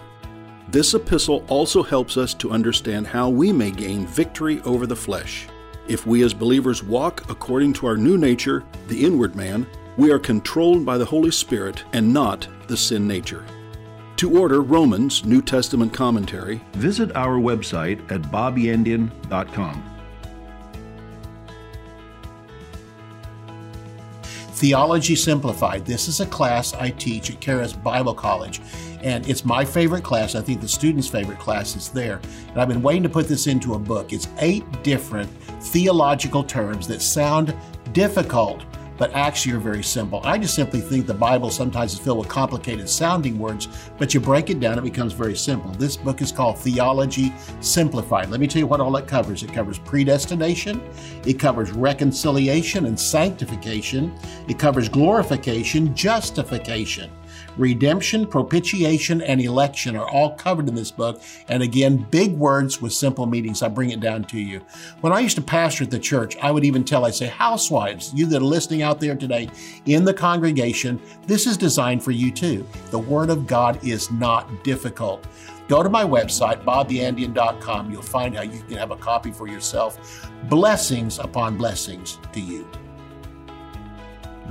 This 0.68 0.94
epistle 0.94 1.44
also 1.48 1.82
helps 1.82 2.16
us 2.16 2.32
to 2.34 2.52
understand 2.52 3.08
how 3.08 3.28
we 3.28 3.52
may 3.52 3.72
gain 3.72 4.06
victory 4.06 4.60
over 4.60 4.86
the 4.86 4.94
flesh. 4.94 5.48
If 5.88 6.06
we 6.06 6.22
as 6.22 6.32
believers 6.32 6.80
walk 6.80 7.28
according 7.28 7.72
to 7.72 7.88
our 7.88 7.96
new 7.96 8.16
nature, 8.16 8.62
the 8.86 9.04
inward 9.04 9.34
man, 9.34 9.66
we 9.96 10.12
are 10.12 10.20
controlled 10.20 10.86
by 10.86 10.96
the 10.96 11.04
Holy 11.04 11.32
Spirit 11.32 11.82
and 11.92 12.14
not 12.14 12.46
the 12.68 12.76
sin 12.76 13.08
nature. 13.08 13.44
To 14.18 14.38
order 14.38 14.62
Romans 14.62 15.24
New 15.24 15.42
Testament 15.42 15.92
commentary, 15.92 16.62
visit 16.74 17.16
our 17.16 17.40
website 17.40 17.98
at 18.12 18.22
bobyandian.com. 18.30 19.91
Theology 24.62 25.16
Simplified. 25.16 25.84
This 25.84 26.06
is 26.06 26.20
a 26.20 26.26
class 26.26 26.72
I 26.72 26.90
teach 26.90 27.30
at 27.30 27.40
Charis 27.40 27.72
Bible 27.72 28.14
College, 28.14 28.60
and 29.02 29.28
it's 29.28 29.44
my 29.44 29.64
favorite 29.64 30.04
class. 30.04 30.36
I 30.36 30.40
think 30.40 30.60
the 30.60 30.68
students' 30.68 31.08
favorite 31.08 31.40
class 31.40 31.74
is 31.74 31.88
there. 31.88 32.20
And 32.46 32.60
I've 32.60 32.68
been 32.68 32.80
waiting 32.80 33.02
to 33.02 33.08
put 33.08 33.26
this 33.26 33.48
into 33.48 33.74
a 33.74 33.78
book. 33.80 34.12
It's 34.12 34.28
eight 34.38 34.62
different 34.84 35.28
theological 35.60 36.44
terms 36.44 36.86
that 36.86 37.02
sound 37.02 37.56
difficult 37.92 38.62
but 39.02 39.12
actually 39.14 39.52
are 39.52 39.58
very 39.58 39.82
simple. 39.82 40.20
I 40.22 40.38
just 40.38 40.54
simply 40.54 40.80
think 40.80 41.08
the 41.08 41.12
Bible 41.12 41.50
sometimes 41.50 41.92
is 41.92 41.98
filled 41.98 42.18
with 42.18 42.28
complicated 42.28 42.88
sounding 42.88 43.36
words, 43.36 43.66
but 43.98 44.14
you 44.14 44.20
break 44.20 44.48
it 44.48 44.60
down, 44.60 44.78
it 44.78 44.82
becomes 44.82 45.12
very 45.12 45.34
simple. 45.34 45.72
This 45.72 45.96
book 45.96 46.22
is 46.22 46.30
called 46.30 46.56
Theology 46.58 47.32
Simplified. 47.60 48.30
Let 48.30 48.38
me 48.38 48.46
tell 48.46 48.60
you 48.60 48.68
what 48.68 48.78
all 48.78 48.96
it 48.96 49.08
covers. 49.08 49.42
It 49.42 49.52
covers 49.52 49.76
predestination, 49.76 50.80
it 51.26 51.40
covers 51.40 51.72
reconciliation 51.72 52.86
and 52.86 52.96
sanctification, 52.96 54.16
it 54.46 54.60
covers 54.60 54.88
glorification, 54.88 55.96
justification 55.96 57.10
Redemption, 57.56 58.26
propitiation, 58.26 59.20
and 59.22 59.40
election 59.40 59.96
are 59.96 60.08
all 60.08 60.34
covered 60.34 60.68
in 60.68 60.74
this 60.74 60.90
book. 60.90 61.20
And 61.48 61.62
again, 61.62 62.06
big 62.10 62.36
words 62.36 62.80
with 62.80 62.92
simple 62.92 63.26
meanings. 63.26 63.62
I 63.62 63.68
bring 63.68 63.90
it 63.90 64.00
down 64.00 64.24
to 64.24 64.40
you. 64.40 64.60
When 65.00 65.12
I 65.12 65.20
used 65.20 65.36
to 65.36 65.42
pastor 65.42 65.84
at 65.84 65.90
the 65.90 65.98
church, 65.98 66.36
I 66.38 66.50
would 66.50 66.64
even 66.64 66.84
tell, 66.84 67.04
I 67.04 67.10
say, 67.10 67.26
housewives, 67.26 68.12
you 68.14 68.26
that 68.26 68.42
are 68.42 68.44
listening 68.44 68.82
out 68.82 69.00
there 69.00 69.14
today 69.14 69.50
in 69.86 70.04
the 70.04 70.14
congregation, 70.14 71.00
this 71.26 71.46
is 71.46 71.56
designed 71.56 72.02
for 72.02 72.10
you 72.10 72.30
too. 72.30 72.66
The 72.90 72.98
Word 72.98 73.30
of 73.30 73.46
God 73.46 73.84
is 73.84 74.10
not 74.10 74.64
difficult. 74.64 75.26
Go 75.68 75.82
to 75.82 75.88
my 75.88 76.04
website, 76.04 76.64
bobyandian.com. 76.64 77.90
You'll 77.90 78.02
find 78.02 78.36
how 78.36 78.42
you 78.42 78.60
can 78.62 78.76
have 78.76 78.90
a 78.90 78.96
copy 78.96 79.30
for 79.30 79.46
yourself. 79.46 80.28
Blessings 80.48 81.18
upon 81.18 81.56
blessings 81.56 82.18
to 82.32 82.40
you. 82.40 82.66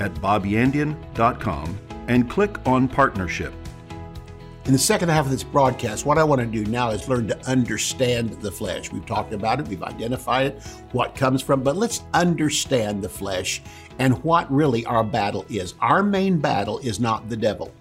at 0.00 0.14
bobyandian.com 0.14 1.78
and 2.08 2.28
click 2.28 2.58
on 2.66 2.88
Partnership. 2.88 3.52
In 4.66 4.72
the 4.72 4.78
second 4.78 5.10
half 5.10 5.26
of 5.26 5.30
this 5.30 5.44
broadcast, 5.44 6.06
what 6.06 6.16
I 6.16 6.24
want 6.24 6.40
to 6.40 6.46
do 6.46 6.64
now 6.70 6.88
is 6.88 7.06
learn 7.06 7.28
to 7.28 7.46
understand 7.46 8.30
the 8.40 8.50
flesh. 8.50 8.90
We've 8.90 9.04
talked 9.04 9.34
about 9.34 9.60
it, 9.60 9.68
we've 9.68 9.82
identified 9.82 10.46
it, 10.46 10.62
what 10.92 11.14
comes 11.14 11.42
from, 11.42 11.62
but 11.62 11.76
let's 11.76 12.02
understand 12.14 13.02
the 13.02 13.08
flesh 13.10 13.60
and 13.98 14.24
what 14.24 14.50
really 14.50 14.86
our 14.86 15.04
battle 15.04 15.44
is. 15.50 15.74
Our 15.80 16.02
main 16.02 16.38
battle 16.38 16.78
is 16.78 16.98
not 16.98 17.28
the 17.28 17.36
devil. 17.36 17.74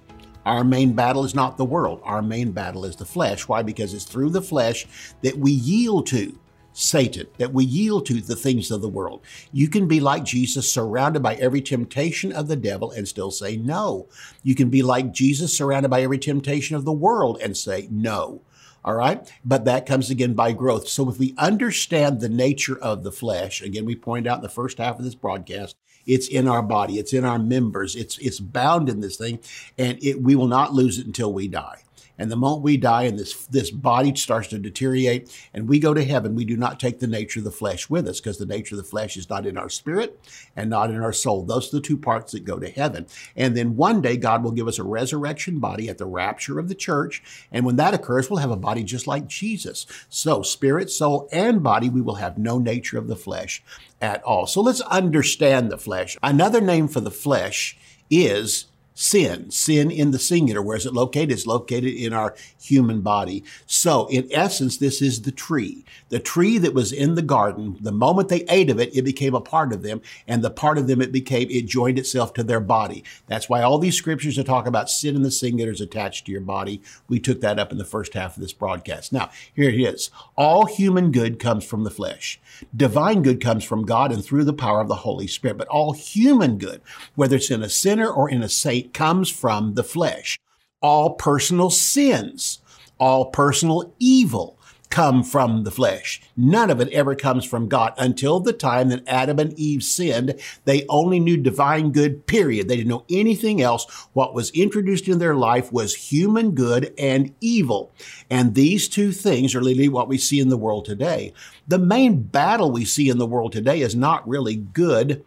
Our 0.46 0.66
main 0.66 0.92
battle 0.92 1.24
is 1.24 1.34
not 1.34 1.56
the 1.56 1.64
world. 1.64 2.02
Our 2.04 2.22
main 2.22 2.52
battle 2.52 2.84
is 2.84 2.98
the 2.98 3.06
flesh. 3.06 3.48
Why? 3.48 3.62
Because 3.62 3.94
it's 3.94 4.04
through 4.04 4.32
the 4.32 4.42
flesh 4.42 4.86
that 5.22 5.38
we 5.38 5.52
yield 5.52 6.08
to 6.08 6.38
Satan, 6.74 7.28
that 7.38 7.54
we 7.54 7.66
yield 7.66 8.06
to 8.08 8.20
the 8.20 8.36
things 8.36 8.72
of 8.72 8.82
the 8.82 8.90
world. 8.90 9.22
You 9.52 9.68
can 9.68 9.88
be 9.88 10.00
like 10.00 10.24
Jesus, 10.24 10.72
surrounded 10.72 11.22
by 11.22 11.36
every 11.36 11.62
temptation 11.62 12.32
of 12.32 12.48
the 12.48 12.56
devil 12.56 12.92
and 12.92 13.08
still 13.08 13.32
say 13.32 13.58
no. 13.58 14.08
You 14.42 14.56
can 14.56 14.70
be 14.70 14.82
like 14.82 15.14
Jesus, 15.14 15.56
surrounded 15.56 15.90
by 15.90 16.02
every 16.02 16.18
temptation 16.18 16.76
of 16.76 16.86
the 16.86 16.92
world 16.92 17.40
and 17.42 17.56
say 17.56 17.88
no. 17.92 18.42
All 18.86 18.96
right. 18.96 19.32
But 19.46 19.66
that 19.66 19.86
comes 19.86 20.10
again 20.10 20.34
by 20.34 20.52
growth. 20.52 20.90
So 20.90 21.10
if 21.10 21.18
we 21.18 21.34
understand 21.38 22.20
the 22.20 22.30
nature 22.30 22.78
of 22.78 23.04
the 23.04 23.12
flesh, 23.12 23.62
again, 23.62 23.86
we 23.86 23.96
point 23.96 24.28
out 24.28 24.40
in 24.40 24.44
the 24.44 24.50
first 24.50 24.78
half 24.78 25.00
of 25.00 25.06
this 25.06 25.16
broadcast, 25.16 25.78
it's 26.06 26.28
in 26.28 26.50
our 26.50 26.62
body. 26.62 27.00
It's 27.00 27.14
in 27.14 27.24
our 27.24 27.40
members. 27.40 27.96
It's, 27.96 28.18
it's 28.18 28.42
bound 28.42 28.90
in 28.90 29.00
this 29.00 29.16
thing 29.16 29.40
and 29.78 30.04
it, 30.04 30.22
we 30.22 30.36
will 30.36 30.48
not 30.48 30.74
lose 30.74 31.00
it 31.00 31.06
until 31.06 31.32
we 31.32 31.48
die. 31.48 31.83
And 32.18 32.32
the 32.32 32.36
moment 32.36 32.64
we 32.64 32.78
die 32.78 33.04
and 33.04 33.18
this, 33.18 33.46
this 33.48 33.72
body 33.72 34.16
starts 34.16 34.50
to 34.50 34.60
deteriorate 34.60 35.36
and 35.54 35.68
we 35.68 35.80
go 35.80 35.94
to 35.94 36.04
heaven, 36.04 36.36
we 36.36 36.46
do 36.46 36.56
not 36.56 36.80
take 36.80 37.00
the 37.00 37.08
nature 37.08 37.40
of 37.40 37.46
the 37.46 37.52
flesh 37.52 37.90
with 37.90 38.08
us 38.08 38.20
because 38.20 38.38
the 38.38 38.46
nature 38.46 38.76
of 38.76 38.78
the 38.78 38.90
flesh 38.90 39.18
is 39.18 39.30
not 39.30 39.46
in 39.46 39.58
our 39.58 39.70
spirit 39.70 40.20
and 40.56 40.70
not 40.70 40.92
in 40.92 41.02
our 41.02 41.14
soul. 41.14 41.44
Those 41.44 41.74
are 41.74 41.78
the 41.78 41.82
two 41.82 41.98
parts 41.98 42.32
that 42.32 42.46
go 42.46 42.60
to 42.60 42.70
heaven. 42.70 43.08
And 43.36 43.58
then 43.58 43.76
one 43.76 44.02
day 44.02 44.18
God 44.18 44.44
will 44.44 44.52
give 44.52 44.68
us 44.68 44.80
a 44.80 44.84
resurrection 44.84 45.60
body 45.60 45.90
at 45.90 45.98
the 45.98 46.06
rapture 46.06 46.60
of 46.60 46.70
the 46.70 46.76
church. 46.76 47.24
And 47.52 47.66
when 47.66 47.78
that 47.78 47.94
occurs, 47.94 48.30
we'll 48.30 48.40
have 48.40 48.52
a 48.52 48.56
body 48.56 48.84
just 48.84 49.08
like 49.08 49.28
Jesus. 49.28 49.88
So 50.10 50.44
spirit, 50.44 50.90
soul, 50.92 51.28
and 51.32 51.64
body, 51.64 51.90
we 51.90 52.02
will 52.02 52.16
have 52.16 52.38
no 52.38 52.60
nature 52.60 52.98
of 52.98 53.08
the 53.08 53.16
flesh 53.16 53.64
at 54.02 54.22
all. 54.24 54.46
So 54.46 54.62
let's 54.62 54.82
understand 54.82 55.72
the 55.72 55.78
flesh. 55.78 56.18
Another 56.22 56.62
name 56.62 56.88
for 56.88 57.00
the 57.00 57.12
flesh 57.12 57.78
is 58.10 58.66
sin, 58.94 59.52
sin 59.52 59.92
in 59.92 60.12
the 60.12 60.20
singular. 60.20 60.62
Where 60.62 60.78
is 60.78 60.86
it 60.86 60.94
located? 60.94 61.32
It's 61.32 61.48
located 61.48 61.94
in 61.94 62.14
our 62.14 62.36
human 62.62 63.02
body. 63.02 63.44
So 63.66 64.08
in 64.08 64.28
essence, 64.32 64.78
this 64.78 65.02
is 65.02 65.22
the 65.22 65.32
tree. 65.32 65.84
The 66.10 66.20
tree 66.20 66.58
that 66.60 66.74
was 66.74 66.92
in 66.92 67.16
the 67.16 67.22
garden, 67.22 67.78
the 67.82 67.92
moment 67.92 68.30
they 68.30 68.46
ate 68.50 68.70
of 68.70 68.80
it, 68.80 68.96
it 68.96 69.04
became 69.04 69.34
a 69.36 69.42
part 69.42 69.74
of 69.74 69.82
them. 69.82 70.02
And 70.28 70.44
the 70.44 70.52
part 70.52 70.78
of 70.78 70.88
them 70.88 71.02
it 71.02 71.12
became, 71.12 71.50
it 71.50 71.66
joined 71.66 71.98
itself 72.00 72.34
to 72.34 72.44
their 72.44 72.60
body. 72.60 73.04
That's 73.28 73.50
why 73.50 73.62
all 73.62 73.80
these 73.80 73.98
scriptures 73.98 74.36
that 74.36 74.46
talk 74.46 74.68
about 74.68 74.90
sin 74.90 75.16
in 75.16 75.24
the 75.24 75.32
singular 75.32 75.72
is 75.72 75.82
attached 75.82 76.26
to 76.26 76.32
your 76.32 76.42
body. 76.42 76.82
We 77.08 77.20
took 77.20 77.42
that 77.42 77.60
up 77.60 77.72
in 77.72 77.78
the 77.78 77.86
first 77.86 78.14
half 78.14 78.36
of 78.36 78.42
this 78.42 78.54
broadcast. 78.54 79.12
Now, 79.12 79.30
here 79.54 79.70
it 79.70 79.80
is. 79.80 80.12
All 80.36 80.66
human 80.66 81.12
good 81.12 81.40
comes 81.40 81.66
from 81.66 81.84
the 81.84 81.92
flesh. 81.92 82.40
Divine 82.76 83.24
good 83.24 83.42
comes 83.42 83.64
from 83.64 83.86
God 83.86 84.12
and 84.12 84.24
through 84.24 84.44
the 84.44 84.54
power 84.54 84.82
of 84.82 84.88
the 84.88 84.96
Holy 84.96 85.28
Spirit. 85.28 85.58
But 85.58 85.68
all 85.68 85.94
human 85.94 86.58
good, 86.58 86.82
whether 87.16 87.38
it's 87.38 87.52
in 87.52 87.64
a 87.64 87.70
sinner 87.70 88.10
or 88.10 88.30
in 88.30 88.44
a 88.44 88.50
saint, 88.50 88.83
comes 88.92 89.30
from 89.30 89.76
the 89.76 89.84
flesh. 89.84 90.40
All 90.82 91.14
personal 91.14 91.70
sins, 91.70 92.60
all 93.00 93.28
personal 93.28 93.94
evil 94.00 94.58
come 94.94 95.24
from 95.24 95.64
the 95.64 95.72
flesh. 95.72 96.22
None 96.38 96.70
of 96.70 96.80
it 96.80 96.88
ever 96.90 97.16
comes 97.16 97.46
from 97.46 97.68
God 97.68 97.96
until 97.98 98.40
the 98.40 98.54
time 98.54 98.90
that 98.90 99.02
Adam 99.08 99.40
and 99.40 99.52
Eve 99.58 99.82
sinned. 99.82 100.40
They 100.66 100.86
only 100.88 101.20
knew 101.20 101.36
divine 101.36 101.92
good, 101.92 102.28
period. 102.28 102.68
They 102.68 102.76
didn't 102.76 102.90
know 102.90 103.04
anything 103.10 103.60
else. 103.60 103.86
What 104.14 104.36
was 104.36 104.52
introduced 104.52 105.08
in 105.08 105.18
their 105.18 105.34
life 105.34 105.74
was 105.74 105.96
human 105.96 106.52
good 106.52 106.94
and 107.00 107.34
evil. 107.42 107.92
And 108.30 108.54
these 108.54 108.88
two 108.88 109.12
things 109.12 109.56
are 109.56 109.62
really 109.62 109.90
what 109.90 110.08
we 110.08 110.20
see 110.20 110.40
in 110.40 110.50
the 110.50 110.58
world 110.58 110.86
today. 110.86 111.34
The 111.68 111.80
main 111.80 112.22
battle 112.22 112.70
we 112.70 112.86
see 112.86 113.10
in 113.10 113.18
the 113.18 113.26
world 113.26 113.52
today 113.52 113.82
is 113.82 113.96
not 113.96 114.28
really 114.28 114.58
good 114.58 115.26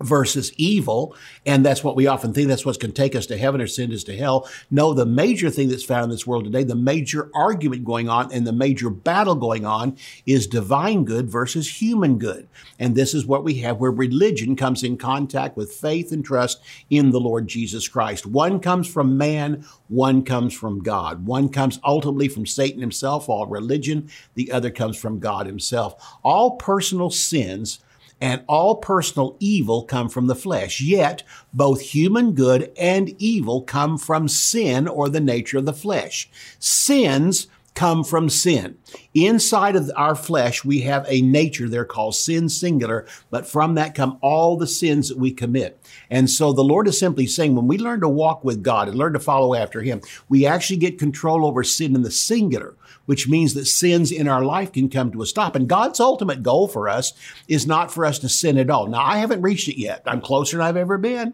versus 0.00 0.52
evil. 0.56 1.16
And 1.46 1.64
that's 1.64 1.82
what 1.82 1.96
we 1.96 2.06
often 2.06 2.34
think 2.34 2.48
that's 2.48 2.66
what 2.66 2.78
can 2.78 2.92
take 2.92 3.14
us 3.14 3.26
to 3.26 3.38
heaven 3.38 3.60
or 3.60 3.66
send 3.66 3.92
us 3.92 4.04
to 4.04 4.16
hell. 4.16 4.48
No, 4.70 4.92
the 4.92 5.06
major 5.06 5.48
thing 5.48 5.68
that's 5.68 5.84
found 5.84 6.04
in 6.04 6.10
this 6.10 6.26
world 6.26 6.44
today, 6.44 6.64
the 6.64 6.74
major 6.74 7.30
argument 7.34 7.84
going 7.84 8.08
on 8.08 8.30
and 8.32 8.46
the 8.46 8.52
major 8.52 8.90
battle 8.90 9.34
going 9.34 9.64
on 9.64 9.96
is 10.26 10.46
divine 10.46 11.04
good 11.04 11.30
versus 11.30 11.80
human 11.80 12.18
good. 12.18 12.46
And 12.78 12.94
this 12.94 13.14
is 13.14 13.24
what 13.24 13.44
we 13.44 13.54
have 13.60 13.78
where 13.78 13.90
religion 13.90 14.54
comes 14.54 14.82
in 14.82 14.98
contact 14.98 15.56
with 15.56 15.72
faith 15.72 16.12
and 16.12 16.24
trust 16.24 16.60
in 16.90 17.10
the 17.10 17.20
Lord 17.20 17.48
Jesus 17.48 17.88
Christ. 17.88 18.26
One 18.26 18.60
comes 18.60 18.86
from 18.86 19.16
man, 19.16 19.64
one 19.88 20.24
comes 20.24 20.52
from 20.52 20.82
God. 20.82 21.24
One 21.24 21.48
comes 21.48 21.80
ultimately 21.84 22.28
from 22.28 22.44
Satan 22.44 22.80
himself, 22.80 23.28
all 23.28 23.46
religion. 23.46 24.10
The 24.34 24.52
other 24.52 24.70
comes 24.70 24.98
from 24.98 25.20
God 25.20 25.46
himself. 25.46 26.18
All 26.22 26.56
personal 26.56 27.10
sins 27.10 27.80
and 28.20 28.42
all 28.46 28.76
personal 28.76 29.36
evil 29.40 29.84
come 29.84 30.08
from 30.08 30.26
the 30.26 30.34
flesh. 30.34 30.80
Yet 30.80 31.22
both 31.52 31.80
human 31.80 32.32
good 32.32 32.72
and 32.78 33.14
evil 33.18 33.62
come 33.62 33.98
from 33.98 34.28
sin 34.28 34.88
or 34.88 35.08
the 35.08 35.20
nature 35.20 35.58
of 35.58 35.66
the 35.66 35.72
flesh. 35.72 36.28
Sins 36.58 37.48
come 37.76 38.02
from 38.02 38.28
sin. 38.28 38.76
Inside 39.14 39.76
of 39.76 39.90
our 39.94 40.16
flesh, 40.16 40.64
we 40.64 40.80
have 40.80 41.06
a 41.08 41.22
nature 41.22 41.68
there 41.68 41.84
called 41.84 42.16
sin 42.16 42.48
singular, 42.48 43.06
but 43.30 43.46
from 43.46 43.74
that 43.74 43.94
come 43.94 44.18
all 44.22 44.56
the 44.56 44.66
sins 44.66 45.08
that 45.08 45.18
we 45.18 45.30
commit. 45.30 45.80
And 46.10 46.28
so 46.28 46.52
the 46.52 46.64
Lord 46.64 46.88
is 46.88 46.98
simply 46.98 47.26
saying 47.26 47.54
when 47.54 47.68
we 47.68 47.78
learn 47.78 48.00
to 48.00 48.08
walk 48.08 48.42
with 48.42 48.62
God 48.62 48.88
and 48.88 48.96
learn 48.96 49.12
to 49.12 49.20
follow 49.20 49.54
after 49.54 49.82
Him, 49.82 50.00
we 50.28 50.46
actually 50.46 50.78
get 50.78 50.98
control 50.98 51.46
over 51.46 51.62
sin 51.62 51.94
in 51.94 52.02
the 52.02 52.10
singular 52.10 52.74
which 53.06 53.28
means 53.28 53.54
that 53.54 53.66
sins 53.66 54.12
in 54.12 54.28
our 54.28 54.44
life 54.44 54.72
can 54.72 54.90
come 54.90 55.10
to 55.12 55.22
a 55.22 55.26
stop. 55.26 55.56
And 55.56 55.68
God's 55.68 56.00
ultimate 56.00 56.42
goal 56.42 56.68
for 56.68 56.88
us 56.88 57.12
is 57.48 57.66
not 57.66 57.92
for 57.92 58.04
us 58.04 58.18
to 58.18 58.28
sin 58.28 58.58
at 58.58 58.68
all. 58.68 58.88
Now, 58.88 59.02
I 59.02 59.18
haven't 59.18 59.42
reached 59.42 59.68
it 59.68 59.80
yet. 59.80 60.02
I'm 60.06 60.20
closer 60.20 60.56
than 60.58 60.66
I've 60.66 60.76
ever 60.76 60.98
been. 60.98 61.32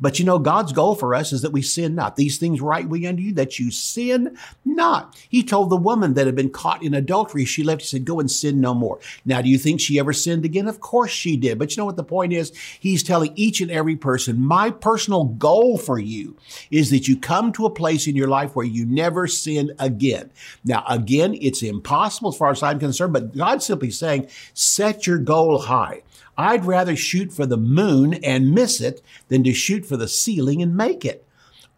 But 0.00 0.18
you 0.18 0.24
know, 0.24 0.38
God's 0.38 0.72
goal 0.72 0.94
for 0.94 1.14
us 1.14 1.32
is 1.32 1.42
that 1.42 1.52
we 1.52 1.62
sin 1.62 1.94
not. 1.94 2.16
These 2.16 2.38
things 2.38 2.60
write 2.60 2.88
we 2.88 3.06
unto 3.06 3.22
you 3.22 3.34
that 3.34 3.58
you 3.58 3.70
sin 3.70 4.36
not. 4.64 5.16
He 5.28 5.42
told 5.42 5.70
the 5.70 5.76
woman 5.76 6.14
that 6.14 6.26
had 6.26 6.36
been 6.36 6.50
caught 6.50 6.82
in 6.82 6.94
adultery, 6.94 7.44
she 7.44 7.62
left, 7.62 7.82
he 7.82 7.88
said, 7.88 8.04
go 8.04 8.20
and 8.20 8.30
sin 8.30 8.60
no 8.60 8.74
more. 8.74 8.98
Now, 9.24 9.42
do 9.42 9.48
you 9.48 9.58
think 9.58 9.80
she 9.80 9.98
ever 9.98 10.12
sinned 10.12 10.44
again? 10.44 10.68
Of 10.68 10.80
course 10.80 11.10
she 11.10 11.36
did. 11.36 11.58
But 11.58 11.70
you 11.70 11.80
know 11.80 11.84
what 11.84 11.96
the 11.96 12.04
point 12.04 12.32
is? 12.32 12.52
He's 12.78 13.02
telling 13.02 13.32
each 13.36 13.60
and 13.60 13.70
every 13.70 13.96
person, 13.96 14.40
my 14.40 14.70
personal 14.70 15.24
goal 15.24 15.76
for 15.76 15.98
you 15.98 16.36
is 16.70 16.90
that 16.90 17.08
you 17.08 17.18
come 17.18 17.52
to 17.52 17.66
a 17.66 17.70
place 17.70 18.06
in 18.06 18.16
your 18.16 18.28
life 18.28 18.56
where 18.56 18.66
you 18.66 18.86
never 18.86 19.26
sin 19.26 19.72
again. 19.78 20.30
Now, 20.64 20.84
again, 20.88 21.36
it's 21.40 21.62
impossible 21.62 22.30
as 22.30 22.36
far 22.36 22.50
as 22.50 22.62
I'm 22.62 22.78
concerned, 22.78 23.12
but 23.12 23.36
God's 23.36 23.66
simply 23.66 23.90
saying, 23.90 24.28
set 24.54 25.06
your 25.06 25.18
goal 25.18 25.58
high. 25.58 26.02
I'd 26.40 26.64
rather 26.64 26.96
shoot 26.96 27.34
for 27.34 27.44
the 27.44 27.58
moon 27.58 28.14
and 28.14 28.54
miss 28.54 28.80
it 28.80 29.02
than 29.28 29.44
to 29.44 29.52
shoot 29.52 29.84
for 29.84 29.98
the 29.98 30.08
ceiling 30.08 30.62
and 30.62 30.74
make 30.74 31.04
it. 31.04 31.26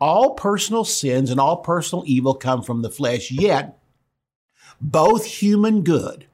All 0.00 0.34
personal 0.34 0.84
sins 0.84 1.30
and 1.30 1.40
all 1.40 1.56
personal 1.56 2.04
evil 2.06 2.34
come 2.34 2.62
from 2.62 2.82
the 2.82 2.90
flesh, 2.90 3.32
yet 3.32 3.76
both 4.80 5.24
human 5.24 5.82
good 5.82 6.26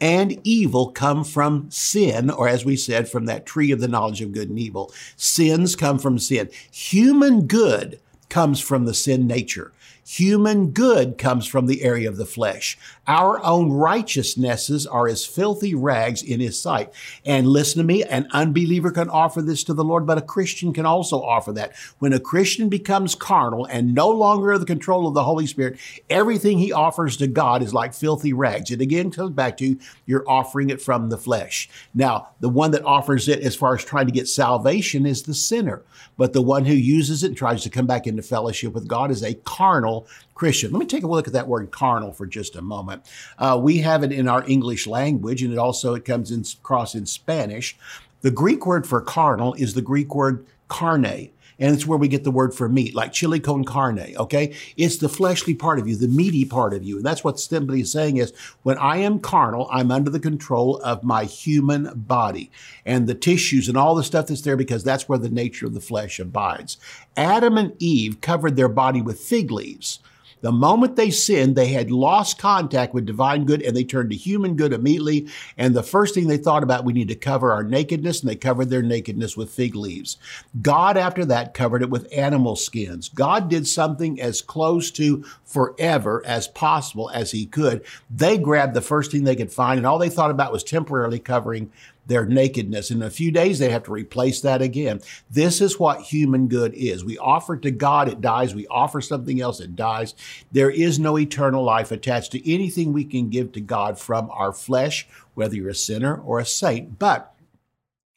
and 0.00 0.40
evil 0.44 0.92
come 0.92 1.24
from 1.24 1.70
sin, 1.70 2.30
or 2.30 2.48
as 2.48 2.64
we 2.64 2.74
said, 2.74 3.06
from 3.06 3.26
that 3.26 3.44
tree 3.44 3.70
of 3.70 3.80
the 3.80 3.88
knowledge 3.88 4.22
of 4.22 4.32
good 4.32 4.48
and 4.48 4.58
evil. 4.58 4.90
Sins 5.16 5.76
come 5.76 5.98
from 5.98 6.18
sin. 6.18 6.48
Human 6.70 7.46
good 7.46 8.00
comes 8.30 8.60
from 8.60 8.86
the 8.86 8.94
sin 8.94 9.26
nature. 9.26 9.73
Human 10.06 10.70
good 10.70 11.16
comes 11.16 11.46
from 11.46 11.66
the 11.66 11.82
area 11.82 12.08
of 12.08 12.18
the 12.18 12.26
flesh. 12.26 12.76
Our 13.06 13.42
own 13.42 13.72
righteousnesses 13.72 14.86
are 14.86 15.08
as 15.08 15.24
filthy 15.24 15.74
rags 15.74 16.22
in 16.22 16.40
his 16.40 16.60
sight. 16.60 16.92
And 17.24 17.46
listen 17.46 17.78
to 17.78 17.84
me, 17.84 18.04
an 18.04 18.28
unbeliever 18.32 18.90
can 18.90 19.08
offer 19.08 19.40
this 19.40 19.64
to 19.64 19.74
the 19.74 19.84
Lord, 19.84 20.06
but 20.06 20.18
a 20.18 20.22
Christian 20.22 20.74
can 20.74 20.84
also 20.84 21.22
offer 21.22 21.52
that. 21.52 21.74
When 22.00 22.12
a 22.12 22.20
Christian 22.20 22.68
becomes 22.68 23.14
carnal 23.14 23.64
and 23.64 23.94
no 23.94 24.10
longer 24.10 24.52
under 24.52 24.58
the 24.58 24.66
control 24.66 25.08
of 25.08 25.14
the 25.14 25.24
Holy 25.24 25.46
Spirit, 25.46 25.78
everything 26.10 26.58
he 26.58 26.72
offers 26.72 27.16
to 27.16 27.26
God 27.26 27.62
is 27.62 27.72
like 27.72 27.94
filthy 27.94 28.34
rags. 28.34 28.70
It 28.70 28.82
again 28.82 29.10
comes 29.10 29.30
back 29.30 29.56
to 29.58 29.78
you're 30.04 30.28
offering 30.28 30.68
it 30.68 30.82
from 30.82 31.08
the 31.08 31.18
flesh. 31.18 31.68
Now, 31.94 32.28
the 32.40 32.50
one 32.50 32.72
that 32.72 32.84
offers 32.84 33.26
it 33.26 33.40
as 33.40 33.56
far 33.56 33.74
as 33.74 33.84
trying 33.84 34.06
to 34.06 34.12
get 34.12 34.28
salvation 34.28 35.06
is 35.06 35.22
the 35.22 35.34
sinner. 35.34 35.82
But 36.16 36.32
the 36.32 36.42
one 36.42 36.66
who 36.66 36.74
uses 36.74 37.22
it 37.22 37.28
and 37.28 37.36
tries 37.36 37.62
to 37.62 37.70
come 37.70 37.86
back 37.86 38.06
into 38.06 38.22
fellowship 38.22 38.72
with 38.72 38.86
God 38.86 39.10
is 39.10 39.22
a 39.22 39.34
carnal 39.34 39.93
carnal 40.00 40.08
Christian. 40.34 40.72
Let 40.72 40.80
me 40.80 40.86
take 40.86 41.04
a 41.04 41.08
look 41.08 41.26
at 41.26 41.32
that 41.32 41.48
word 41.48 41.70
carnal 41.70 42.12
for 42.12 42.26
just 42.26 42.56
a 42.56 42.62
moment. 42.62 43.02
Uh, 43.38 43.58
we 43.62 43.78
have 43.78 44.02
it 44.02 44.12
in 44.12 44.28
our 44.28 44.44
English 44.48 44.86
language, 44.86 45.42
and 45.42 45.52
it 45.52 45.58
also 45.58 45.94
it 45.94 46.04
comes 46.04 46.30
in, 46.30 46.44
across 46.60 46.94
in 46.94 47.06
Spanish. 47.06 47.76
The 48.22 48.30
Greek 48.30 48.66
word 48.66 48.86
for 48.86 49.00
carnal 49.00 49.54
is 49.54 49.74
the 49.74 49.82
Greek 49.82 50.14
word 50.14 50.44
carne. 50.68 51.30
And 51.58 51.74
it's 51.74 51.86
where 51.86 51.98
we 51.98 52.08
get 52.08 52.24
the 52.24 52.30
word 52.30 52.54
for 52.54 52.68
meat, 52.68 52.94
like 52.94 53.12
chili 53.12 53.40
con 53.40 53.64
carne, 53.64 54.14
okay? 54.16 54.54
It's 54.76 54.96
the 54.96 55.08
fleshly 55.08 55.54
part 55.54 55.78
of 55.78 55.86
you, 55.86 55.96
the 55.96 56.08
meaty 56.08 56.44
part 56.44 56.74
of 56.74 56.82
you. 56.82 56.96
And 56.96 57.04
that's 57.04 57.22
what 57.22 57.38
simply 57.38 57.80
is 57.80 57.92
saying 57.92 58.16
is 58.16 58.32
when 58.62 58.78
I 58.78 58.96
am 58.98 59.20
carnal, 59.20 59.68
I'm 59.70 59.90
under 59.90 60.10
the 60.10 60.20
control 60.20 60.78
of 60.78 61.04
my 61.04 61.24
human 61.24 61.90
body 61.94 62.50
and 62.84 63.06
the 63.06 63.14
tissues 63.14 63.68
and 63.68 63.76
all 63.76 63.94
the 63.94 64.04
stuff 64.04 64.26
that's 64.26 64.42
there 64.42 64.56
because 64.56 64.84
that's 64.84 65.08
where 65.08 65.18
the 65.18 65.28
nature 65.28 65.66
of 65.66 65.74
the 65.74 65.80
flesh 65.80 66.18
abides. 66.18 66.76
Adam 67.16 67.56
and 67.56 67.74
Eve 67.78 68.20
covered 68.20 68.56
their 68.56 68.68
body 68.68 69.00
with 69.00 69.20
fig 69.20 69.50
leaves. 69.50 70.00
The 70.44 70.52
moment 70.52 70.96
they 70.96 71.10
sinned, 71.10 71.56
they 71.56 71.68
had 71.68 71.90
lost 71.90 72.36
contact 72.36 72.92
with 72.92 73.06
divine 73.06 73.46
good 73.46 73.62
and 73.62 73.74
they 73.74 73.82
turned 73.82 74.10
to 74.10 74.16
human 74.16 74.56
good 74.56 74.74
immediately. 74.74 75.28
And 75.56 75.74
the 75.74 75.82
first 75.82 76.12
thing 76.12 76.26
they 76.26 76.36
thought 76.36 76.62
about, 76.62 76.84
we 76.84 76.92
need 76.92 77.08
to 77.08 77.14
cover 77.14 77.50
our 77.50 77.64
nakedness, 77.64 78.20
and 78.20 78.28
they 78.28 78.36
covered 78.36 78.68
their 78.68 78.82
nakedness 78.82 79.38
with 79.38 79.48
fig 79.48 79.74
leaves. 79.74 80.18
God, 80.60 80.98
after 80.98 81.24
that, 81.24 81.54
covered 81.54 81.80
it 81.80 81.88
with 81.88 82.12
animal 82.14 82.56
skins. 82.56 83.08
God 83.08 83.48
did 83.48 83.66
something 83.66 84.20
as 84.20 84.42
close 84.42 84.90
to 84.90 85.24
forever 85.46 86.22
as 86.26 86.46
possible 86.46 87.10
as 87.14 87.30
he 87.30 87.46
could. 87.46 87.82
They 88.14 88.36
grabbed 88.36 88.74
the 88.74 88.82
first 88.82 89.12
thing 89.12 89.24
they 89.24 89.36
could 89.36 89.50
find, 89.50 89.78
and 89.78 89.86
all 89.86 89.98
they 89.98 90.10
thought 90.10 90.30
about 90.30 90.52
was 90.52 90.62
temporarily 90.62 91.20
covering 91.20 91.72
their 92.06 92.26
nakedness. 92.26 92.90
In 92.90 93.02
a 93.02 93.10
few 93.10 93.30
days, 93.30 93.58
they 93.58 93.70
have 93.70 93.84
to 93.84 93.92
replace 93.92 94.40
that 94.42 94.62
again. 94.62 95.00
This 95.30 95.60
is 95.60 95.78
what 95.78 96.02
human 96.02 96.48
good 96.48 96.74
is. 96.74 97.04
We 97.04 97.18
offer 97.18 97.56
to 97.56 97.70
God, 97.70 98.08
it 98.08 98.20
dies. 98.20 98.54
We 98.54 98.66
offer 98.68 99.00
something 99.00 99.40
else, 99.40 99.60
it 99.60 99.76
dies. 99.76 100.14
There 100.52 100.70
is 100.70 100.98
no 100.98 101.18
eternal 101.18 101.64
life 101.64 101.92
attached 101.92 102.32
to 102.32 102.52
anything 102.52 102.92
we 102.92 103.04
can 103.04 103.28
give 103.28 103.52
to 103.52 103.60
God 103.60 103.98
from 103.98 104.30
our 104.30 104.52
flesh, 104.52 105.06
whether 105.34 105.56
you're 105.56 105.70
a 105.70 105.74
sinner 105.74 106.20
or 106.22 106.38
a 106.38 106.46
saint. 106.46 106.98
But 106.98 107.33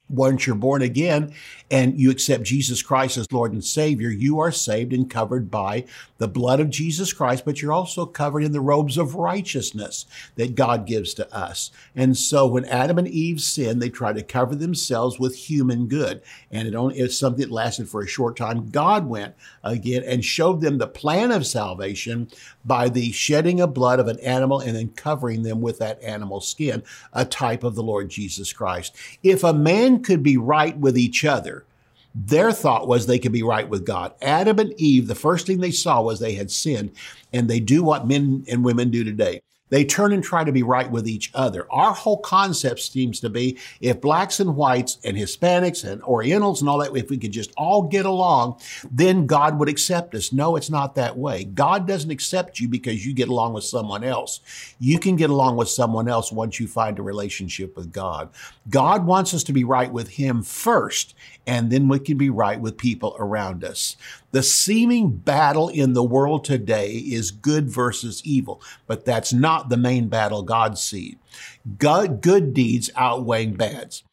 once 0.10 0.48
you're 0.48 0.56
born 0.56 0.82
again 0.82 1.34
and 1.70 2.00
you 2.00 2.10
accept 2.10 2.43
Jesus 2.43 2.82
Christ 2.82 3.17
as 3.17 3.32
Lord 3.32 3.52
and 3.52 3.63
Savior, 3.63 4.10
you 4.10 4.39
are 4.39 4.52
saved 4.52 4.93
and 4.93 5.10
covered 5.10 5.52
by 5.52 5.86
the 6.17 6.28
blood 6.28 6.60
of 6.60 6.70
Jesus 6.70 7.13
Christ, 7.13 7.43
but 7.46 7.62
you're 7.62 7.74
also 7.74 8.06
covered 8.06 8.43
in 8.43 8.54
the 8.54 8.62
robes 8.62 8.98
of 8.98 9.15
righteousness 9.15 10.06
that 10.36 10.56
God 10.56 10.88
gives 10.88 11.13
to 11.15 11.36
us. 11.36 11.72
And 11.96 12.17
so 12.17 12.48
when 12.48 12.65
Adam 12.65 12.98
and 12.98 13.08
Eve 13.08 13.41
sinned, 13.41 13.82
they 13.82 13.89
tried 13.89 14.15
to 14.15 14.24
cover 14.24 14.56
themselves 14.56 15.20
with 15.20 15.36
human 15.36 15.88
good. 15.88 16.22
And 16.52 16.67
it 16.67 16.76
only 16.76 16.98
it's 17.00 17.17
something 17.17 17.41
that 17.41 17.52
lasted 17.52 17.89
for 17.89 18.02
a 18.02 18.08
short 18.08 18.38
time. 18.38 18.70
God 18.70 19.08
went 19.08 19.36
again 19.63 20.04
and 20.04 20.24
showed 20.24 20.62
them 20.62 20.78
the 20.78 20.88
plan 20.88 21.32
of 21.32 21.46
salvation 21.46 22.30
by 22.67 22.89
the 22.89 23.12
shedding 23.13 23.62
of 23.62 23.73
blood 23.73 23.99
of 23.99 24.08
an 24.08 24.19
animal 24.19 24.60
and 24.60 24.75
then 24.75 24.89
covering 24.89 25.41
them 25.41 25.62
with 25.62 25.80
that 25.80 26.01
animal 26.03 26.41
skin, 26.41 26.84
a 27.13 27.25
type 27.25 27.63
of 27.63 27.75
the 27.75 27.84
Lord 27.84 28.10
Jesus 28.10 28.51
Christ. 28.53 28.95
If 29.23 29.43
a 29.43 29.53
man 29.53 30.03
could 30.03 30.21
be 30.21 30.38
right 30.38 30.77
with 30.77 30.97
each 30.97 31.25
other, 31.25 31.63
their 32.13 32.51
thought 32.51 32.88
was 32.88 33.06
they 33.06 33.19
could 33.19 33.32
be 33.32 33.43
right 33.43 33.69
with 33.69 33.86
God. 33.86 34.13
Adam 34.21 34.60
and 34.60 34.73
Eve, 34.80 35.08
the 35.08 35.15
first 35.15 35.47
thing 35.47 35.60
they 35.60 35.71
saw 35.71 36.01
was 36.01 36.19
they 36.19 36.34
had 36.34 36.51
sinned, 36.51 36.91
and 37.32 37.47
they 37.47 37.60
do 37.60 37.84
what 37.84 38.08
men 38.08 38.43
and 38.49 38.65
women 38.65 38.89
do 38.89 39.03
today. 39.03 39.41
They 39.69 39.84
turn 39.86 40.13
and 40.13 40.23
try 40.23 40.43
to 40.43 40.51
be 40.51 40.63
right 40.63 40.89
with 40.89 41.08
each 41.08 41.32
other. 41.34 41.67
Our 41.71 41.93
whole 41.93 42.19
concept 42.19 42.80
seems 42.80 43.19
to 43.19 43.30
be 43.30 43.58
if 43.82 44.01
blacks 44.01 44.39
and 44.39 44.56
whites 44.56 44.97
and 45.03 45.17
Hispanics 45.17 45.84
and 45.84 46.01
Orientals 46.03 46.62
and 46.62 46.69
all 46.69 46.77
that, 46.80 46.95
if 46.95 47.10
we 47.10 47.17
could 47.17 47.32
just 47.32 47.51
all 47.58 47.84
get 47.84 48.06
along, 48.06 48.60
then 48.89 49.25
God 49.25 49.60
would 49.60 49.69
accept 49.69 50.15
us. 50.15 50.32
No, 50.32 50.56
it's 50.56 50.69
not 50.69 50.95
that 50.95 51.17
way. 51.17 51.43
God 51.43 51.88
doesn't 51.88 52.12
accept 52.12 52.60
you 52.60 52.67
because 52.67 53.06
you 53.06 53.13
get 53.13 53.30
along 53.30 53.53
with 53.53 53.63
someone 53.63 54.03
else. 54.03 54.39
You 54.80 54.99
can 54.99 55.15
get 55.15 55.30
along 55.30 55.58
with 55.58 55.69
someone 55.69 56.08
else 56.08 56.32
once 56.32 56.60
you 56.60 56.67
find 56.67 56.97
a 56.97 57.03
relationship 57.03 57.75
with 57.75 57.91
God. 57.91 58.30
God 58.69 59.06
wants 59.06 59.34
us 59.34 59.43
to 59.45 59.53
be 59.53 59.63
right 59.63 59.91
with 59.91 60.10
Him 60.10 60.43
first, 60.43 61.15
and 61.48 61.72
then 61.72 61.88
we 61.88 61.98
can 61.98 62.18
be 62.18 62.30
right 62.30 62.60
with 62.60 62.78
people 62.78 63.16
around 63.18 63.64
us. 63.64 63.96
The 64.32 64.44
seeming 64.44 65.12
battle 65.12 65.70
in 65.70 65.94
the 65.94 66.04
world 66.04 66.44
today 66.44 66.92
is 66.92 67.32
good 67.32 67.70
versus 67.70 68.22
evil, 68.26 68.62
but 68.86 69.06
that's 69.06 69.32
not 69.32 69.70
the 69.70 69.78
main 69.78 70.10
battle 70.10 70.44
God 70.44 70.78
sees. 70.78 71.16
Good 71.80 72.54
deeds 72.54 72.90
outweighing 72.96 73.54
bads. 73.54 74.04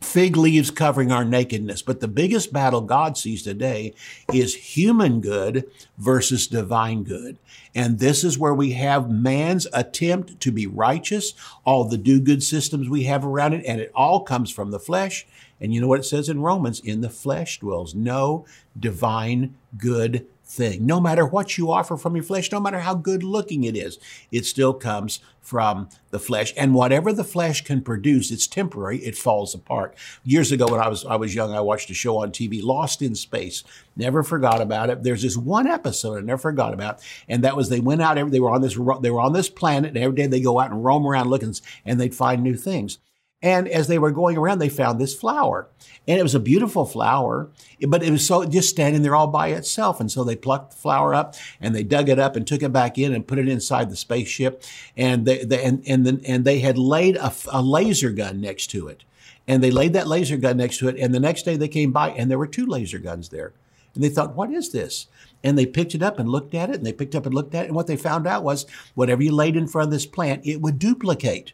Fig 0.00 0.34
leaves 0.36 0.70
covering 0.70 1.12
our 1.12 1.26
nakedness. 1.26 1.82
But 1.82 2.00
the 2.00 2.08
biggest 2.08 2.52
battle 2.52 2.80
God 2.80 3.18
sees 3.18 3.42
today 3.42 3.94
is 4.32 4.54
human 4.54 5.20
good 5.20 5.70
versus 5.98 6.46
divine 6.46 7.04
good. 7.04 7.36
And 7.74 7.98
this 7.98 8.24
is 8.24 8.38
where 8.38 8.54
we 8.54 8.72
have 8.72 9.10
man's 9.10 9.66
attempt 9.72 10.40
to 10.40 10.50
be 10.50 10.66
righteous, 10.66 11.34
all 11.64 11.84
the 11.84 11.98
do 11.98 12.18
good 12.18 12.42
systems 12.42 12.88
we 12.88 13.04
have 13.04 13.24
around 13.24 13.52
it, 13.52 13.64
and 13.66 13.80
it 13.80 13.92
all 13.94 14.22
comes 14.22 14.50
from 14.50 14.70
the 14.70 14.80
flesh 14.80 15.26
and 15.60 15.74
you 15.74 15.80
know 15.80 15.86
what 15.86 16.00
it 16.00 16.04
says 16.04 16.28
in 16.28 16.40
Romans? 16.40 16.80
In 16.80 17.00
the 17.00 17.10
flesh 17.10 17.60
dwells 17.60 17.94
no 17.94 18.46
divine 18.78 19.54
good 19.76 20.26
thing. 20.50 20.84
No 20.84 21.00
matter 21.00 21.24
what 21.24 21.56
you 21.56 21.70
offer 21.70 21.96
from 21.96 22.16
your 22.16 22.24
flesh, 22.24 22.50
no 22.50 22.58
matter 22.58 22.80
how 22.80 22.94
good 22.94 23.22
looking 23.22 23.64
it 23.64 23.76
is, 23.76 23.98
it 24.32 24.44
still 24.44 24.74
comes 24.74 25.20
from 25.40 25.88
the 26.10 26.18
flesh. 26.18 26.52
And 26.56 26.74
whatever 26.74 27.12
the 27.12 27.24
flesh 27.24 27.62
can 27.62 27.82
produce, 27.82 28.30
it's 28.30 28.46
temporary, 28.46 28.98
it 28.98 29.16
falls 29.16 29.54
apart. 29.54 29.96
Years 30.24 30.50
ago 30.50 30.66
when 30.68 30.80
I 30.80 30.88
was 30.88 31.04
I 31.04 31.16
was 31.16 31.34
young, 31.34 31.52
I 31.52 31.60
watched 31.60 31.90
a 31.90 31.94
show 31.94 32.18
on 32.18 32.32
TV, 32.32 32.62
Lost 32.62 33.00
in 33.00 33.14
Space. 33.14 33.62
Never 33.96 34.22
forgot 34.22 34.60
about 34.60 34.90
it. 34.90 35.02
There's 35.02 35.22
this 35.22 35.36
one 35.36 35.66
episode 35.66 36.18
I 36.18 36.20
never 36.22 36.38
forgot 36.38 36.74
about, 36.74 37.00
and 37.28 37.44
that 37.44 37.56
was 37.56 37.68
they 37.68 37.80
went 37.80 38.02
out 38.02 38.16
they 38.30 38.40
were 38.40 38.50
on 38.50 38.60
this 38.60 38.74
they 39.00 39.10
were 39.10 39.20
on 39.20 39.32
this 39.32 39.48
planet, 39.48 39.90
and 39.90 39.98
every 39.98 40.16
day 40.16 40.26
they 40.26 40.40
go 40.40 40.58
out 40.58 40.70
and 40.70 40.84
roam 40.84 41.06
around 41.06 41.30
looking 41.30 41.54
and 41.84 42.00
they'd 42.00 42.14
find 42.14 42.42
new 42.42 42.56
things. 42.56 42.98
And 43.42 43.68
as 43.68 43.88
they 43.88 43.98
were 43.98 44.10
going 44.10 44.36
around, 44.36 44.58
they 44.58 44.68
found 44.68 45.00
this 45.00 45.14
flower. 45.14 45.68
And 46.06 46.18
it 46.18 46.22
was 46.22 46.34
a 46.34 46.40
beautiful 46.40 46.84
flower, 46.84 47.48
but 47.88 48.02
it 48.02 48.10
was 48.10 48.26
so 48.26 48.44
just 48.44 48.68
standing 48.68 49.02
there 49.02 49.14
all 49.14 49.28
by 49.28 49.48
itself. 49.48 49.98
And 49.98 50.12
so 50.12 50.24
they 50.24 50.36
plucked 50.36 50.72
the 50.72 50.76
flower 50.76 51.14
up 51.14 51.34
and 51.60 51.74
they 51.74 51.82
dug 51.82 52.08
it 52.08 52.18
up 52.18 52.36
and 52.36 52.46
took 52.46 52.62
it 52.62 52.72
back 52.72 52.98
in 52.98 53.14
and 53.14 53.26
put 53.26 53.38
it 53.38 53.48
inside 53.48 53.88
the 53.88 53.96
spaceship. 53.96 54.62
And 54.96 55.24
they, 55.24 55.44
they 55.44 55.64
and, 55.64 55.82
and, 55.86 56.22
and 56.26 56.44
they 56.44 56.60
had 56.60 56.76
laid 56.76 57.16
a, 57.16 57.32
a 57.50 57.62
laser 57.62 58.10
gun 58.10 58.40
next 58.40 58.68
to 58.68 58.88
it. 58.88 59.04
And 59.48 59.62
they 59.62 59.70
laid 59.70 59.94
that 59.94 60.06
laser 60.06 60.36
gun 60.36 60.58
next 60.58 60.78
to 60.78 60.88
it. 60.88 60.96
And 60.98 61.14
the 61.14 61.20
next 61.20 61.44
day 61.44 61.56
they 61.56 61.68
came 61.68 61.92
by 61.92 62.10
and 62.10 62.30
there 62.30 62.38
were 62.38 62.46
two 62.46 62.66
laser 62.66 62.98
guns 62.98 63.30
there. 63.30 63.54
And 63.94 64.04
they 64.04 64.08
thought, 64.08 64.36
what 64.36 64.50
is 64.50 64.70
this? 64.70 65.06
And 65.42 65.56
they 65.56 65.66
picked 65.66 65.94
it 65.94 66.02
up 66.02 66.18
and 66.18 66.28
looked 66.28 66.54
at 66.54 66.70
it 66.70 66.76
and 66.76 66.86
they 66.86 66.92
picked 66.92 67.14
up 67.14 67.26
and 67.26 67.34
looked 67.34 67.54
at 67.54 67.64
it. 67.64 67.68
And 67.68 67.76
what 67.76 67.86
they 67.86 67.96
found 67.96 68.26
out 68.26 68.44
was 68.44 68.66
whatever 68.94 69.22
you 69.22 69.32
laid 69.32 69.56
in 69.56 69.66
front 69.66 69.86
of 69.86 69.92
this 69.92 70.06
plant, 70.06 70.46
it 70.46 70.60
would 70.60 70.78
duplicate. 70.78 71.52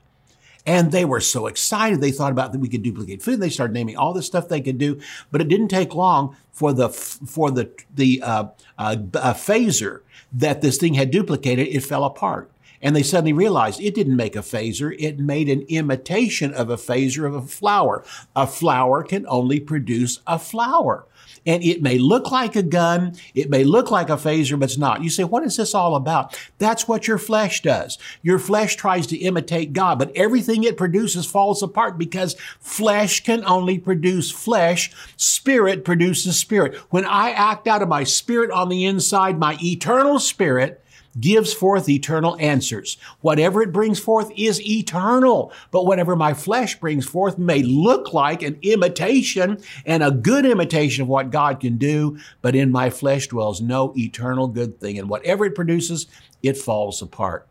And 0.66 0.90
they 0.90 1.04
were 1.04 1.20
so 1.20 1.46
excited. 1.46 2.00
They 2.00 2.10
thought 2.10 2.32
about 2.32 2.52
that 2.52 2.58
we 2.58 2.68
could 2.68 2.82
duplicate 2.82 3.22
food. 3.22 3.40
They 3.40 3.50
started 3.50 3.72
naming 3.72 3.96
all 3.96 4.12
the 4.12 4.22
stuff 4.22 4.48
they 4.48 4.60
could 4.60 4.78
do, 4.78 5.00
but 5.30 5.40
it 5.40 5.48
didn't 5.48 5.68
take 5.68 5.94
long 5.94 6.36
for 6.50 6.72
the 6.72 6.88
for 6.88 7.52
the 7.52 7.70
the 7.94 8.20
uh, 8.20 8.46
uh, 8.76 8.96
phaser 8.96 10.00
that 10.32 10.62
this 10.62 10.76
thing 10.76 10.94
had 10.94 11.12
duplicated. 11.12 11.68
It 11.68 11.84
fell 11.84 12.04
apart. 12.04 12.50
And 12.82 12.94
they 12.94 13.02
suddenly 13.02 13.32
realized 13.32 13.80
it 13.80 13.94
didn't 13.94 14.16
make 14.16 14.36
a 14.36 14.40
phaser, 14.40 14.94
it 14.98 15.18
made 15.18 15.48
an 15.48 15.62
imitation 15.62 16.52
of 16.52 16.68
a 16.68 16.76
phaser 16.76 17.26
of 17.26 17.34
a 17.34 17.42
flower. 17.42 18.04
A 18.34 18.46
flower 18.46 19.02
can 19.02 19.26
only 19.28 19.60
produce 19.60 20.20
a 20.26 20.38
flower. 20.38 21.06
And 21.46 21.62
it 21.62 21.80
may 21.80 21.98
look 21.98 22.30
like 22.30 22.56
a 22.56 22.62
gun, 22.62 23.14
it 23.34 23.48
may 23.48 23.64
look 23.64 23.90
like 23.90 24.08
a 24.08 24.16
phaser, 24.16 24.58
but 24.58 24.70
it's 24.70 24.78
not. 24.78 25.02
You 25.02 25.10
say, 25.10 25.24
what 25.24 25.44
is 25.44 25.56
this 25.56 25.74
all 25.74 25.94
about? 25.94 26.38
That's 26.58 26.88
what 26.88 27.06
your 27.06 27.18
flesh 27.18 27.62
does. 27.62 27.98
Your 28.22 28.38
flesh 28.38 28.76
tries 28.76 29.06
to 29.08 29.16
imitate 29.16 29.72
God, 29.72 29.98
but 29.98 30.14
everything 30.16 30.64
it 30.64 30.76
produces 30.76 31.26
falls 31.26 31.62
apart 31.62 31.98
because 31.98 32.34
flesh 32.60 33.22
can 33.22 33.44
only 33.44 33.78
produce 33.78 34.30
flesh. 34.30 34.92
Spirit 35.16 35.84
produces 35.84 36.36
spirit. 36.36 36.74
When 36.90 37.04
I 37.04 37.30
act 37.30 37.68
out 37.68 37.82
of 37.82 37.88
my 37.88 38.04
spirit 38.04 38.50
on 38.50 38.68
the 38.68 38.84
inside, 38.84 39.38
my 39.38 39.56
eternal 39.62 40.18
spirit, 40.18 40.82
gives 41.20 41.52
forth 41.52 41.88
eternal 41.88 42.36
answers. 42.38 42.96
Whatever 43.20 43.62
it 43.62 43.72
brings 43.72 43.98
forth 43.98 44.30
is 44.36 44.60
eternal, 44.62 45.52
but 45.70 45.86
whatever 45.86 46.16
my 46.16 46.34
flesh 46.34 46.78
brings 46.78 47.06
forth 47.06 47.38
may 47.38 47.62
look 47.62 48.12
like 48.12 48.42
an 48.42 48.58
imitation 48.62 49.58
and 49.84 50.02
a 50.02 50.10
good 50.10 50.46
imitation 50.46 51.02
of 51.02 51.08
what 51.08 51.30
God 51.30 51.60
can 51.60 51.78
do, 51.78 52.18
but 52.42 52.54
in 52.54 52.70
my 52.70 52.90
flesh 52.90 53.28
dwells 53.28 53.60
no 53.60 53.92
eternal 53.96 54.48
good 54.48 54.80
thing. 54.80 54.98
And 54.98 55.08
whatever 55.08 55.44
it 55.44 55.54
produces, 55.54 56.06
it 56.42 56.56
falls 56.56 57.02
apart. 57.02 57.46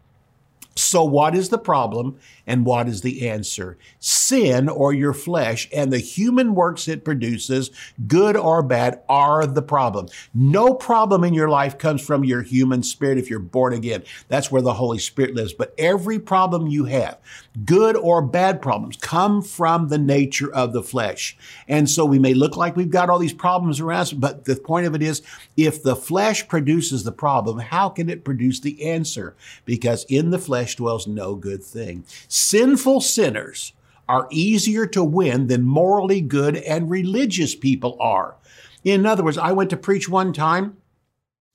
So, 0.77 1.05
what 1.05 1.35
is 1.35 1.49
the 1.49 1.57
problem 1.57 2.19
and 2.47 2.65
what 2.65 2.87
is 2.87 3.01
the 3.01 3.27
answer? 3.27 3.77
Sin 3.99 4.69
or 4.69 4.93
your 4.93 5.13
flesh 5.13 5.67
and 5.73 5.91
the 5.91 5.99
human 5.99 6.55
works 6.55 6.87
it 6.87 7.03
produces, 7.03 7.71
good 8.07 8.37
or 8.37 8.61
bad, 8.61 9.01
are 9.09 9.45
the 9.45 9.61
problem. 9.61 10.07
No 10.33 10.73
problem 10.73 11.23
in 11.23 11.33
your 11.33 11.49
life 11.49 11.77
comes 11.77 12.01
from 12.05 12.23
your 12.23 12.41
human 12.41 12.83
spirit 12.83 13.17
if 13.17 13.29
you're 13.29 13.39
born 13.39 13.73
again. 13.73 14.03
That's 14.27 14.51
where 14.51 14.61
the 14.61 14.73
Holy 14.73 14.99
Spirit 14.99 15.35
lives. 15.35 15.53
But 15.53 15.73
every 15.77 16.19
problem 16.19 16.67
you 16.67 16.85
have, 16.85 17.17
good 17.65 17.95
or 17.95 18.21
bad 18.21 18.61
problems, 18.61 18.97
come 18.97 19.41
from 19.41 19.87
the 19.87 19.97
nature 19.97 20.53
of 20.53 20.73
the 20.73 20.83
flesh. 20.83 21.37
And 21.67 21.89
so 21.89 22.05
we 22.05 22.19
may 22.19 22.33
look 22.33 22.55
like 22.55 22.75
we've 22.75 22.89
got 22.89 23.09
all 23.09 23.19
these 23.19 23.33
problems 23.33 23.79
around 23.79 23.95
us, 23.95 24.13
but 24.13 24.45
the 24.45 24.55
point 24.55 24.85
of 24.85 24.95
it 24.95 25.01
is 25.01 25.21
if 25.55 25.81
the 25.81 25.95
flesh 25.95 26.47
produces 26.47 27.03
the 27.03 27.11
problem, 27.11 27.59
how 27.59 27.89
can 27.89 28.09
it 28.09 28.25
produce 28.25 28.59
the 28.59 28.85
answer? 28.85 29.35
Because 29.63 30.05
in 30.09 30.31
the 30.31 30.39
flesh, 30.39 30.75
dwells 30.75 31.07
no 31.07 31.35
good 31.35 31.63
thing. 31.63 32.03
Sinful 32.35 32.99
sinners 32.99 33.71
are 34.09 34.27
easier 34.29 34.85
to 34.87 35.01
win 35.05 35.47
than 35.47 35.63
morally 35.63 36.19
good 36.19 36.57
and 36.57 36.89
religious 36.89 37.55
people 37.55 37.95
are. 38.01 38.35
In 38.83 39.05
other 39.05 39.23
words, 39.23 39.37
I 39.37 39.53
went 39.53 39.69
to 39.69 39.77
preach 39.77 40.09
one 40.09 40.33
time 40.33 40.75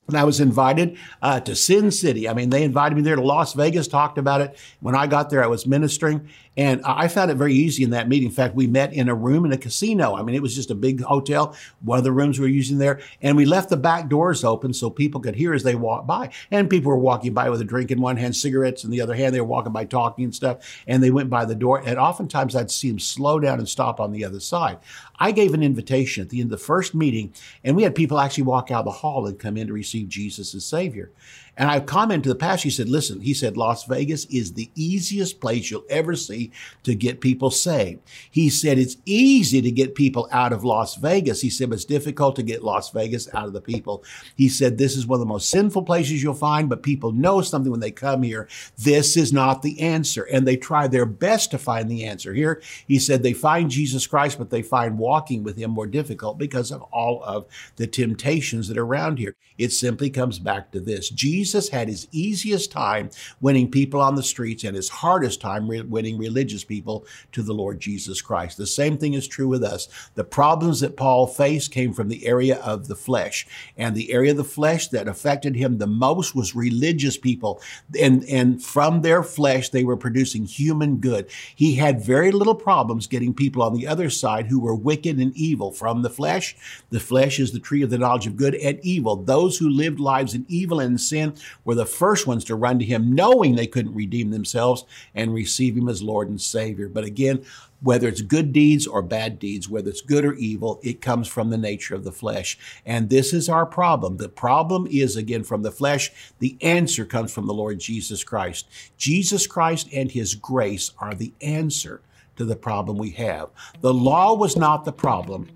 and 0.07 0.17
I 0.17 0.23
was 0.23 0.39
invited 0.39 0.97
uh, 1.21 1.39
to 1.41 1.55
Sin 1.55 1.91
City. 1.91 2.27
I 2.27 2.33
mean, 2.33 2.49
they 2.49 2.63
invited 2.63 2.95
me 2.95 3.03
there 3.03 3.15
to 3.15 3.21
Las 3.21 3.53
Vegas, 3.53 3.87
talked 3.87 4.17
about 4.17 4.41
it. 4.41 4.57
When 4.79 4.95
I 4.95 5.05
got 5.05 5.29
there, 5.29 5.43
I 5.43 5.47
was 5.47 5.67
ministering, 5.67 6.27
and 6.57 6.81
I 6.83 7.07
found 7.07 7.31
it 7.31 7.35
very 7.35 7.53
easy 7.53 7.83
in 7.83 7.91
that 7.91 8.09
meeting. 8.09 8.27
In 8.27 8.33
fact, 8.33 8.55
we 8.55 8.67
met 8.67 8.93
in 8.93 9.07
a 9.07 9.15
room 9.15 9.45
in 9.45 9.53
a 9.53 9.57
casino. 9.57 10.15
I 10.15 10.23
mean, 10.23 10.35
it 10.35 10.41
was 10.41 10.53
just 10.53 10.69
a 10.69 10.75
big 10.75 11.01
hotel, 11.01 11.55
one 11.81 11.97
of 11.97 12.03
the 12.03 12.11
rooms 12.11 12.39
we 12.39 12.45
were 12.45 12.49
using 12.49 12.77
there, 12.77 12.99
and 13.21 13.37
we 13.37 13.45
left 13.45 13.69
the 13.69 13.77
back 13.77 14.09
doors 14.09 14.43
open 14.43 14.73
so 14.73 14.89
people 14.89 15.21
could 15.21 15.35
hear 15.35 15.53
as 15.53 15.63
they 15.63 15.75
walked 15.75 16.07
by. 16.07 16.29
And 16.51 16.69
people 16.69 16.89
were 16.89 16.97
walking 16.97 17.33
by 17.33 17.49
with 17.49 17.61
a 17.61 17.65
drink 17.65 17.89
in 17.89 18.01
one 18.01 18.17
hand, 18.17 18.35
cigarettes 18.35 18.83
in 18.83 18.91
the 18.91 19.01
other 19.01 19.15
hand. 19.15 19.33
They 19.33 19.41
were 19.41 19.47
walking 19.47 19.71
by 19.71 19.85
talking 19.85 20.25
and 20.25 20.35
stuff, 20.35 20.83
and 20.87 21.01
they 21.01 21.11
went 21.11 21.29
by 21.29 21.45
the 21.45 21.55
door. 21.55 21.81
And 21.85 21.97
oftentimes 21.97 22.55
I'd 22.55 22.69
see 22.69 22.89
them 22.89 22.99
slow 22.99 23.39
down 23.39 23.59
and 23.59 23.69
stop 23.69 24.01
on 24.01 24.11
the 24.11 24.25
other 24.25 24.41
side. 24.41 24.79
I 25.17 25.31
gave 25.31 25.53
an 25.53 25.63
invitation 25.63 26.21
at 26.21 26.29
the 26.29 26.41
end 26.41 26.51
of 26.51 26.59
the 26.59 26.65
first 26.65 26.93
meeting, 26.93 27.33
and 27.63 27.75
we 27.75 27.83
had 27.83 27.95
people 27.95 28.19
actually 28.19 28.43
walk 28.43 28.71
out 28.71 28.85
the 28.85 28.91
hall 28.91 29.25
and 29.25 29.39
come 29.39 29.55
in 29.55 29.67
to 29.67 29.73
receive 29.73 30.09
Jesus 30.09 30.53
as 30.53 30.65
Savior. 30.65 31.11
And 31.57 31.69
I've 31.69 31.85
commented 31.85 32.23
to 32.23 32.29
the 32.29 32.35
pastor, 32.35 32.67
he 32.67 32.71
said, 32.71 32.87
listen, 32.87 33.21
he 33.21 33.33
said, 33.33 33.57
Las 33.57 33.83
Vegas 33.83 34.25
is 34.25 34.53
the 34.53 34.71
easiest 34.73 35.41
place 35.41 35.69
you'll 35.69 35.83
ever 35.89 36.15
see 36.15 36.49
to 36.83 36.95
get 36.95 37.19
people 37.19 37.51
saved. 37.51 37.99
He 38.31 38.49
said, 38.49 38.79
it's 38.79 38.97
easy 39.05 39.61
to 39.61 39.69
get 39.69 39.93
people 39.93 40.29
out 40.31 40.53
of 40.53 40.63
Las 40.63 40.95
Vegas. 40.95 41.41
He 41.41 41.49
said, 41.49 41.69
but 41.69 41.75
it's 41.75 41.85
difficult 41.85 42.37
to 42.37 42.43
get 42.43 42.63
Las 42.63 42.89
Vegas 42.91 43.31
out 43.35 43.47
of 43.47 43.53
the 43.53 43.61
people. 43.61 44.03
He 44.35 44.47
said, 44.47 44.77
this 44.77 44.95
is 44.95 45.05
one 45.05 45.17
of 45.17 45.19
the 45.19 45.25
most 45.25 45.49
sinful 45.49 45.83
places 45.83 46.23
you'll 46.23 46.33
find, 46.33 46.69
but 46.69 46.83
people 46.83 47.11
know 47.11 47.41
something 47.41 47.69
when 47.69 47.81
they 47.81 47.91
come 47.91 48.23
here. 48.23 48.47
This 48.77 49.17
is 49.17 49.33
not 49.33 49.61
the 49.61 49.81
answer. 49.81 50.23
And 50.23 50.47
they 50.47 50.55
try 50.55 50.87
their 50.87 51.05
best 51.05 51.51
to 51.51 51.57
find 51.57 51.91
the 51.91 52.05
answer. 52.05 52.33
Here, 52.33 52.61
he 52.87 52.97
said, 52.97 53.23
they 53.23 53.33
find 53.33 53.69
Jesus 53.69 54.07
Christ, 54.07 54.37
but 54.37 54.51
they 54.51 54.63
find 54.63 54.97
walking 54.97 55.43
with 55.43 55.57
him 55.57 55.71
more 55.71 55.87
difficult 55.87 56.37
because 56.37 56.71
of 56.71 56.81
all 56.93 57.21
of 57.23 57.45
the 57.75 57.87
temptations 57.87 58.69
that 58.69 58.77
are 58.77 58.85
around 58.85 59.19
here. 59.19 59.35
It 59.57 59.73
simply 59.73 60.09
comes 60.09 60.39
back 60.39 60.71
to 60.71 60.79
this. 60.79 61.09
Jesus 61.09 61.40
Jesus 61.41 61.69
had 61.69 61.87
his 61.87 62.07
easiest 62.11 62.71
time 62.71 63.09
winning 63.39 63.71
people 63.71 63.99
on 63.99 64.13
the 64.13 64.21
streets 64.21 64.63
and 64.63 64.75
his 64.75 64.89
hardest 64.89 65.41
time 65.41 65.67
re- 65.67 65.81
winning 65.81 66.19
religious 66.19 66.63
people 66.63 67.03
to 67.31 67.41
the 67.41 67.51
Lord 67.51 67.79
Jesus 67.79 68.21
Christ. 68.21 68.57
The 68.57 68.67
same 68.67 68.95
thing 68.95 69.15
is 69.15 69.27
true 69.27 69.47
with 69.47 69.63
us. 69.63 69.87
The 70.13 70.23
problems 70.23 70.81
that 70.81 70.95
Paul 70.95 71.25
faced 71.25 71.71
came 71.71 71.93
from 71.93 72.09
the 72.09 72.27
area 72.27 72.57
of 72.57 72.87
the 72.87 72.95
flesh, 72.95 73.47
and 73.75 73.95
the 73.95 74.13
area 74.13 74.31
of 74.31 74.37
the 74.37 74.43
flesh 74.43 74.89
that 74.89 75.07
affected 75.07 75.55
him 75.55 75.79
the 75.79 75.87
most 75.87 76.35
was 76.35 76.55
religious 76.55 77.17
people. 77.17 77.59
And, 77.99 78.23
and 78.25 78.63
from 78.63 79.01
their 79.01 79.23
flesh, 79.23 79.69
they 79.69 79.83
were 79.83 79.97
producing 79.97 80.45
human 80.45 80.97
good. 80.97 81.27
He 81.55 81.73
had 81.73 82.05
very 82.05 82.29
little 82.29 82.53
problems 82.53 83.07
getting 83.07 83.33
people 83.33 83.63
on 83.63 83.73
the 83.73 83.87
other 83.87 84.11
side 84.11 84.45
who 84.45 84.59
were 84.59 84.75
wicked 84.75 85.17
and 85.17 85.35
evil 85.35 85.71
from 85.71 86.03
the 86.03 86.09
flesh. 86.11 86.55
The 86.91 86.99
flesh 86.99 87.39
is 87.39 87.51
the 87.51 87.59
tree 87.59 87.81
of 87.81 87.89
the 87.89 87.97
knowledge 87.97 88.27
of 88.27 88.37
good 88.37 88.53
and 88.53 88.79
evil. 88.83 89.15
Those 89.15 89.57
who 89.57 89.67
lived 89.67 89.99
lives 89.99 90.35
in 90.35 90.45
evil 90.47 90.79
and 90.79 91.01
sin 91.01 91.30
were 91.63 91.75
the 91.75 91.85
first 91.85 92.27
ones 92.27 92.43
to 92.45 92.55
run 92.55 92.79
to 92.79 92.85
him, 92.85 93.13
knowing 93.13 93.55
they 93.55 93.67
couldn't 93.67 93.95
redeem 93.95 94.31
themselves 94.31 94.85
and 95.15 95.33
receive 95.33 95.77
him 95.77 95.89
as 95.89 96.01
Lord 96.01 96.29
and 96.29 96.39
Savior. 96.39 96.87
But 96.87 97.03
again, 97.03 97.45
whether 97.81 98.07
it's 98.07 98.21
good 98.21 98.53
deeds 98.53 98.85
or 98.85 99.01
bad 99.01 99.39
deeds, 99.39 99.67
whether 99.67 99.89
it's 99.89 100.01
good 100.01 100.23
or 100.23 100.33
evil, 100.33 100.79
it 100.83 101.01
comes 101.01 101.27
from 101.27 101.49
the 101.49 101.57
nature 101.57 101.95
of 101.95 102.03
the 102.03 102.11
flesh. 102.11 102.57
And 102.85 103.09
this 103.09 103.33
is 103.33 103.49
our 103.49 103.65
problem. 103.65 104.17
The 104.17 104.29
problem 104.29 104.87
is, 104.89 105.15
again, 105.15 105.43
from 105.43 105.63
the 105.63 105.71
flesh. 105.71 106.11
The 106.39 106.57
answer 106.61 107.05
comes 107.05 107.33
from 107.33 107.47
the 107.47 107.53
Lord 107.53 107.79
Jesus 107.79 108.23
Christ. 108.23 108.67
Jesus 108.97 109.47
Christ 109.47 109.89
and 109.91 110.11
his 110.11 110.35
grace 110.35 110.91
are 110.99 111.15
the 111.15 111.33
answer 111.41 112.01
to 112.35 112.45
the 112.45 112.55
problem 112.55 112.97
we 112.97 113.11
have. 113.11 113.49
The 113.81 113.93
law 113.93 114.35
was 114.35 114.55
not 114.55 114.85
the 114.85 114.93
problem, 114.93 115.49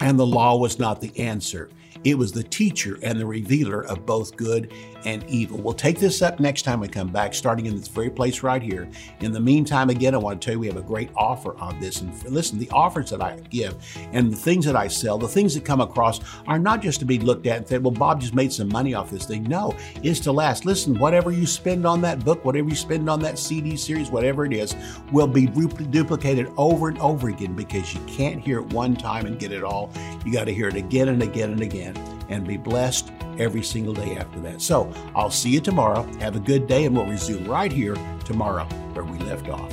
and 0.00 0.18
the 0.18 0.26
law 0.26 0.56
was 0.56 0.78
not 0.78 1.00
the 1.00 1.16
answer. 1.18 1.68
It 2.04 2.16
was 2.16 2.32
the 2.32 2.42
teacher 2.42 2.98
and 3.02 3.18
the 3.18 3.26
revealer 3.26 3.82
of 3.86 4.06
both 4.06 4.36
good 4.36 4.72
and 5.08 5.24
evil. 5.30 5.56
We'll 5.58 5.72
take 5.72 5.98
this 5.98 6.20
up 6.20 6.38
next 6.38 6.62
time 6.62 6.80
we 6.80 6.88
come 6.88 7.08
back, 7.08 7.32
starting 7.32 7.64
in 7.64 7.74
this 7.74 7.88
very 7.88 8.10
place 8.10 8.42
right 8.42 8.60
here. 8.60 8.90
In 9.20 9.32
the 9.32 9.40
meantime, 9.40 9.88
again, 9.88 10.14
I 10.14 10.18
want 10.18 10.38
to 10.38 10.44
tell 10.44 10.52
you 10.52 10.60
we 10.60 10.66
have 10.66 10.76
a 10.76 10.82
great 10.82 11.08
offer 11.16 11.56
on 11.56 11.80
this. 11.80 12.02
And 12.02 12.12
listen, 12.24 12.58
the 12.58 12.68
offers 12.70 13.08
that 13.08 13.22
I 13.22 13.40
give 13.48 13.74
and 14.12 14.30
the 14.30 14.36
things 14.36 14.66
that 14.66 14.76
I 14.76 14.86
sell, 14.86 15.16
the 15.16 15.26
things 15.26 15.54
that 15.54 15.64
come 15.64 15.80
across 15.80 16.20
are 16.46 16.58
not 16.58 16.82
just 16.82 17.00
to 17.00 17.06
be 17.06 17.18
looked 17.18 17.46
at 17.46 17.56
and 17.56 17.66
said, 17.66 17.82
well, 17.82 17.90
Bob 17.90 18.20
just 18.20 18.34
made 18.34 18.52
some 18.52 18.68
money 18.68 18.92
off 18.92 19.10
this 19.10 19.24
thing. 19.24 19.44
No, 19.44 19.74
it's 20.02 20.20
to 20.20 20.32
last. 20.32 20.66
Listen, 20.66 20.98
whatever 20.98 21.32
you 21.32 21.46
spend 21.46 21.86
on 21.86 22.02
that 22.02 22.22
book, 22.22 22.44
whatever 22.44 22.68
you 22.68 22.76
spend 22.76 23.08
on 23.08 23.18
that 23.20 23.38
CD 23.38 23.78
series, 23.78 24.10
whatever 24.10 24.44
it 24.44 24.52
is, 24.52 24.76
will 25.10 25.26
be 25.26 25.46
duplicated 25.46 26.52
over 26.58 26.88
and 26.88 26.98
over 26.98 27.30
again 27.30 27.54
because 27.54 27.94
you 27.94 28.00
can't 28.06 28.42
hear 28.42 28.58
it 28.58 28.66
one 28.74 28.94
time 28.94 29.24
and 29.24 29.38
get 29.38 29.52
it 29.52 29.64
all. 29.64 29.90
You 30.26 30.34
got 30.34 30.44
to 30.44 30.52
hear 30.52 30.68
it 30.68 30.76
again 30.76 31.08
and 31.08 31.22
again 31.22 31.52
and 31.52 31.62
again 31.62 32.17
and 32.28 32.46
be 32.46 32.56
blessed 32.56 33.10
every 33.38 33.62
single 33.62 33.94
day 33.94 34.16
after 34.16 34.40
that. 34.40 34.60
So 34.60 34.92
I'll 35.14 35.30
see 35.30 35.50
you 35.50 35.60
tomorrow. 35.60 36.02
Have 36.20 36.36
a 36.36 36.40
good 36.40 36.66
day, 36.66 36.84
and 36.84 36.96
we'll 36.96 37.06
resume 37.06 37.46
right 37.46 37.72
here 37.72 37.96
tomorrow 38.24 38.64
where 38.92 39.04
we 39.04 39.18
left 39.18 39.48
off. 39.48 39.72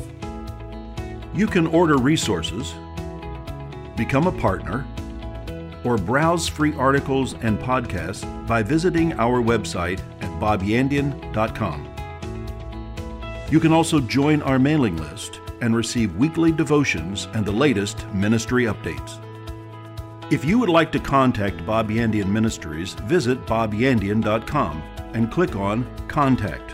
You 1.33 1.47
can 1.47 1.67
order 1.67 1.97
resources, 1.97 2.73
become 3.97 4.27
a 4.27 4.31
partner, 4.31 4.85
or 5.83 5.97
browse 5.97 6.47
free 6.47 6.73
articles 6.75 7.33
and 7.41 7.59
podcasts 7.59 8.25
by 8.47 8.63
visiting 8.63 9.13
our 9.13 9.41
website 9.41 9.99
at 10.21 10.31
bobyandian.com. 10.39 11.91
You 13.51 13.59
can 13.59 13.71
also 13.71 13.99
join 13.99 14.41
our 14.41 14.57
mailing 14.57 14.97
list 14.97 15.39
and 15.61 15.75
receive 15.75 16.15
weekly 16.15 16.51
devotions 16.51 17.27
and 17.33 17.45
the 17.45 17.51
latest 17.51 18.07
ministry 18.13 18.63
updates. 18.63 19.24
If 20.31 20.43
you 20.43 20.57
would 20.57 20.69
like 20.69 20.91
to 20.93 20.99
contact 20.99 21.63
Bob 21.67 21.89
Yandian 21.89 22.29
Ministries, 22.29 22.93
visit 22.93 23.45
bobyandian.com 23.45 24.81
and 25.13 25.31
click 25.31 25.55
on 25.55 25.87
Contact. 26.07 26.73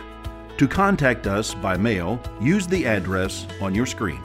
To 0.56 0.66
contact 0.66 1.26
us 1.26 1.52
by 1.52 1.76
mail, 1.76 2.18
use 2.40 2.66
the 2.66 2.86
address 2.86 3.46
on 3.60 3.74
your 3.74 3.84
screen. 3.84 4.22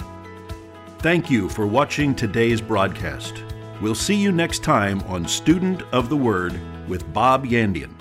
Thank 0.99 1.29
you 1.29 1.49
for 1.49 1.67
watching 1.67 2.15
today's 2.15 2.61
broadcast. 2.61 3.43
We'll 3.81 3.95
see 3.95 4.15
you 4.15 4.31
next 4.31 4.63
time 4.63 5.01
on 5.03 5.27
Student 5.27 5.81
of 5.91 6.07
the 6.07 6.15
Word 6.15 6.57
with 6.87 7.11
Bob 7.11 7.45
Yandian. 7.45 7.96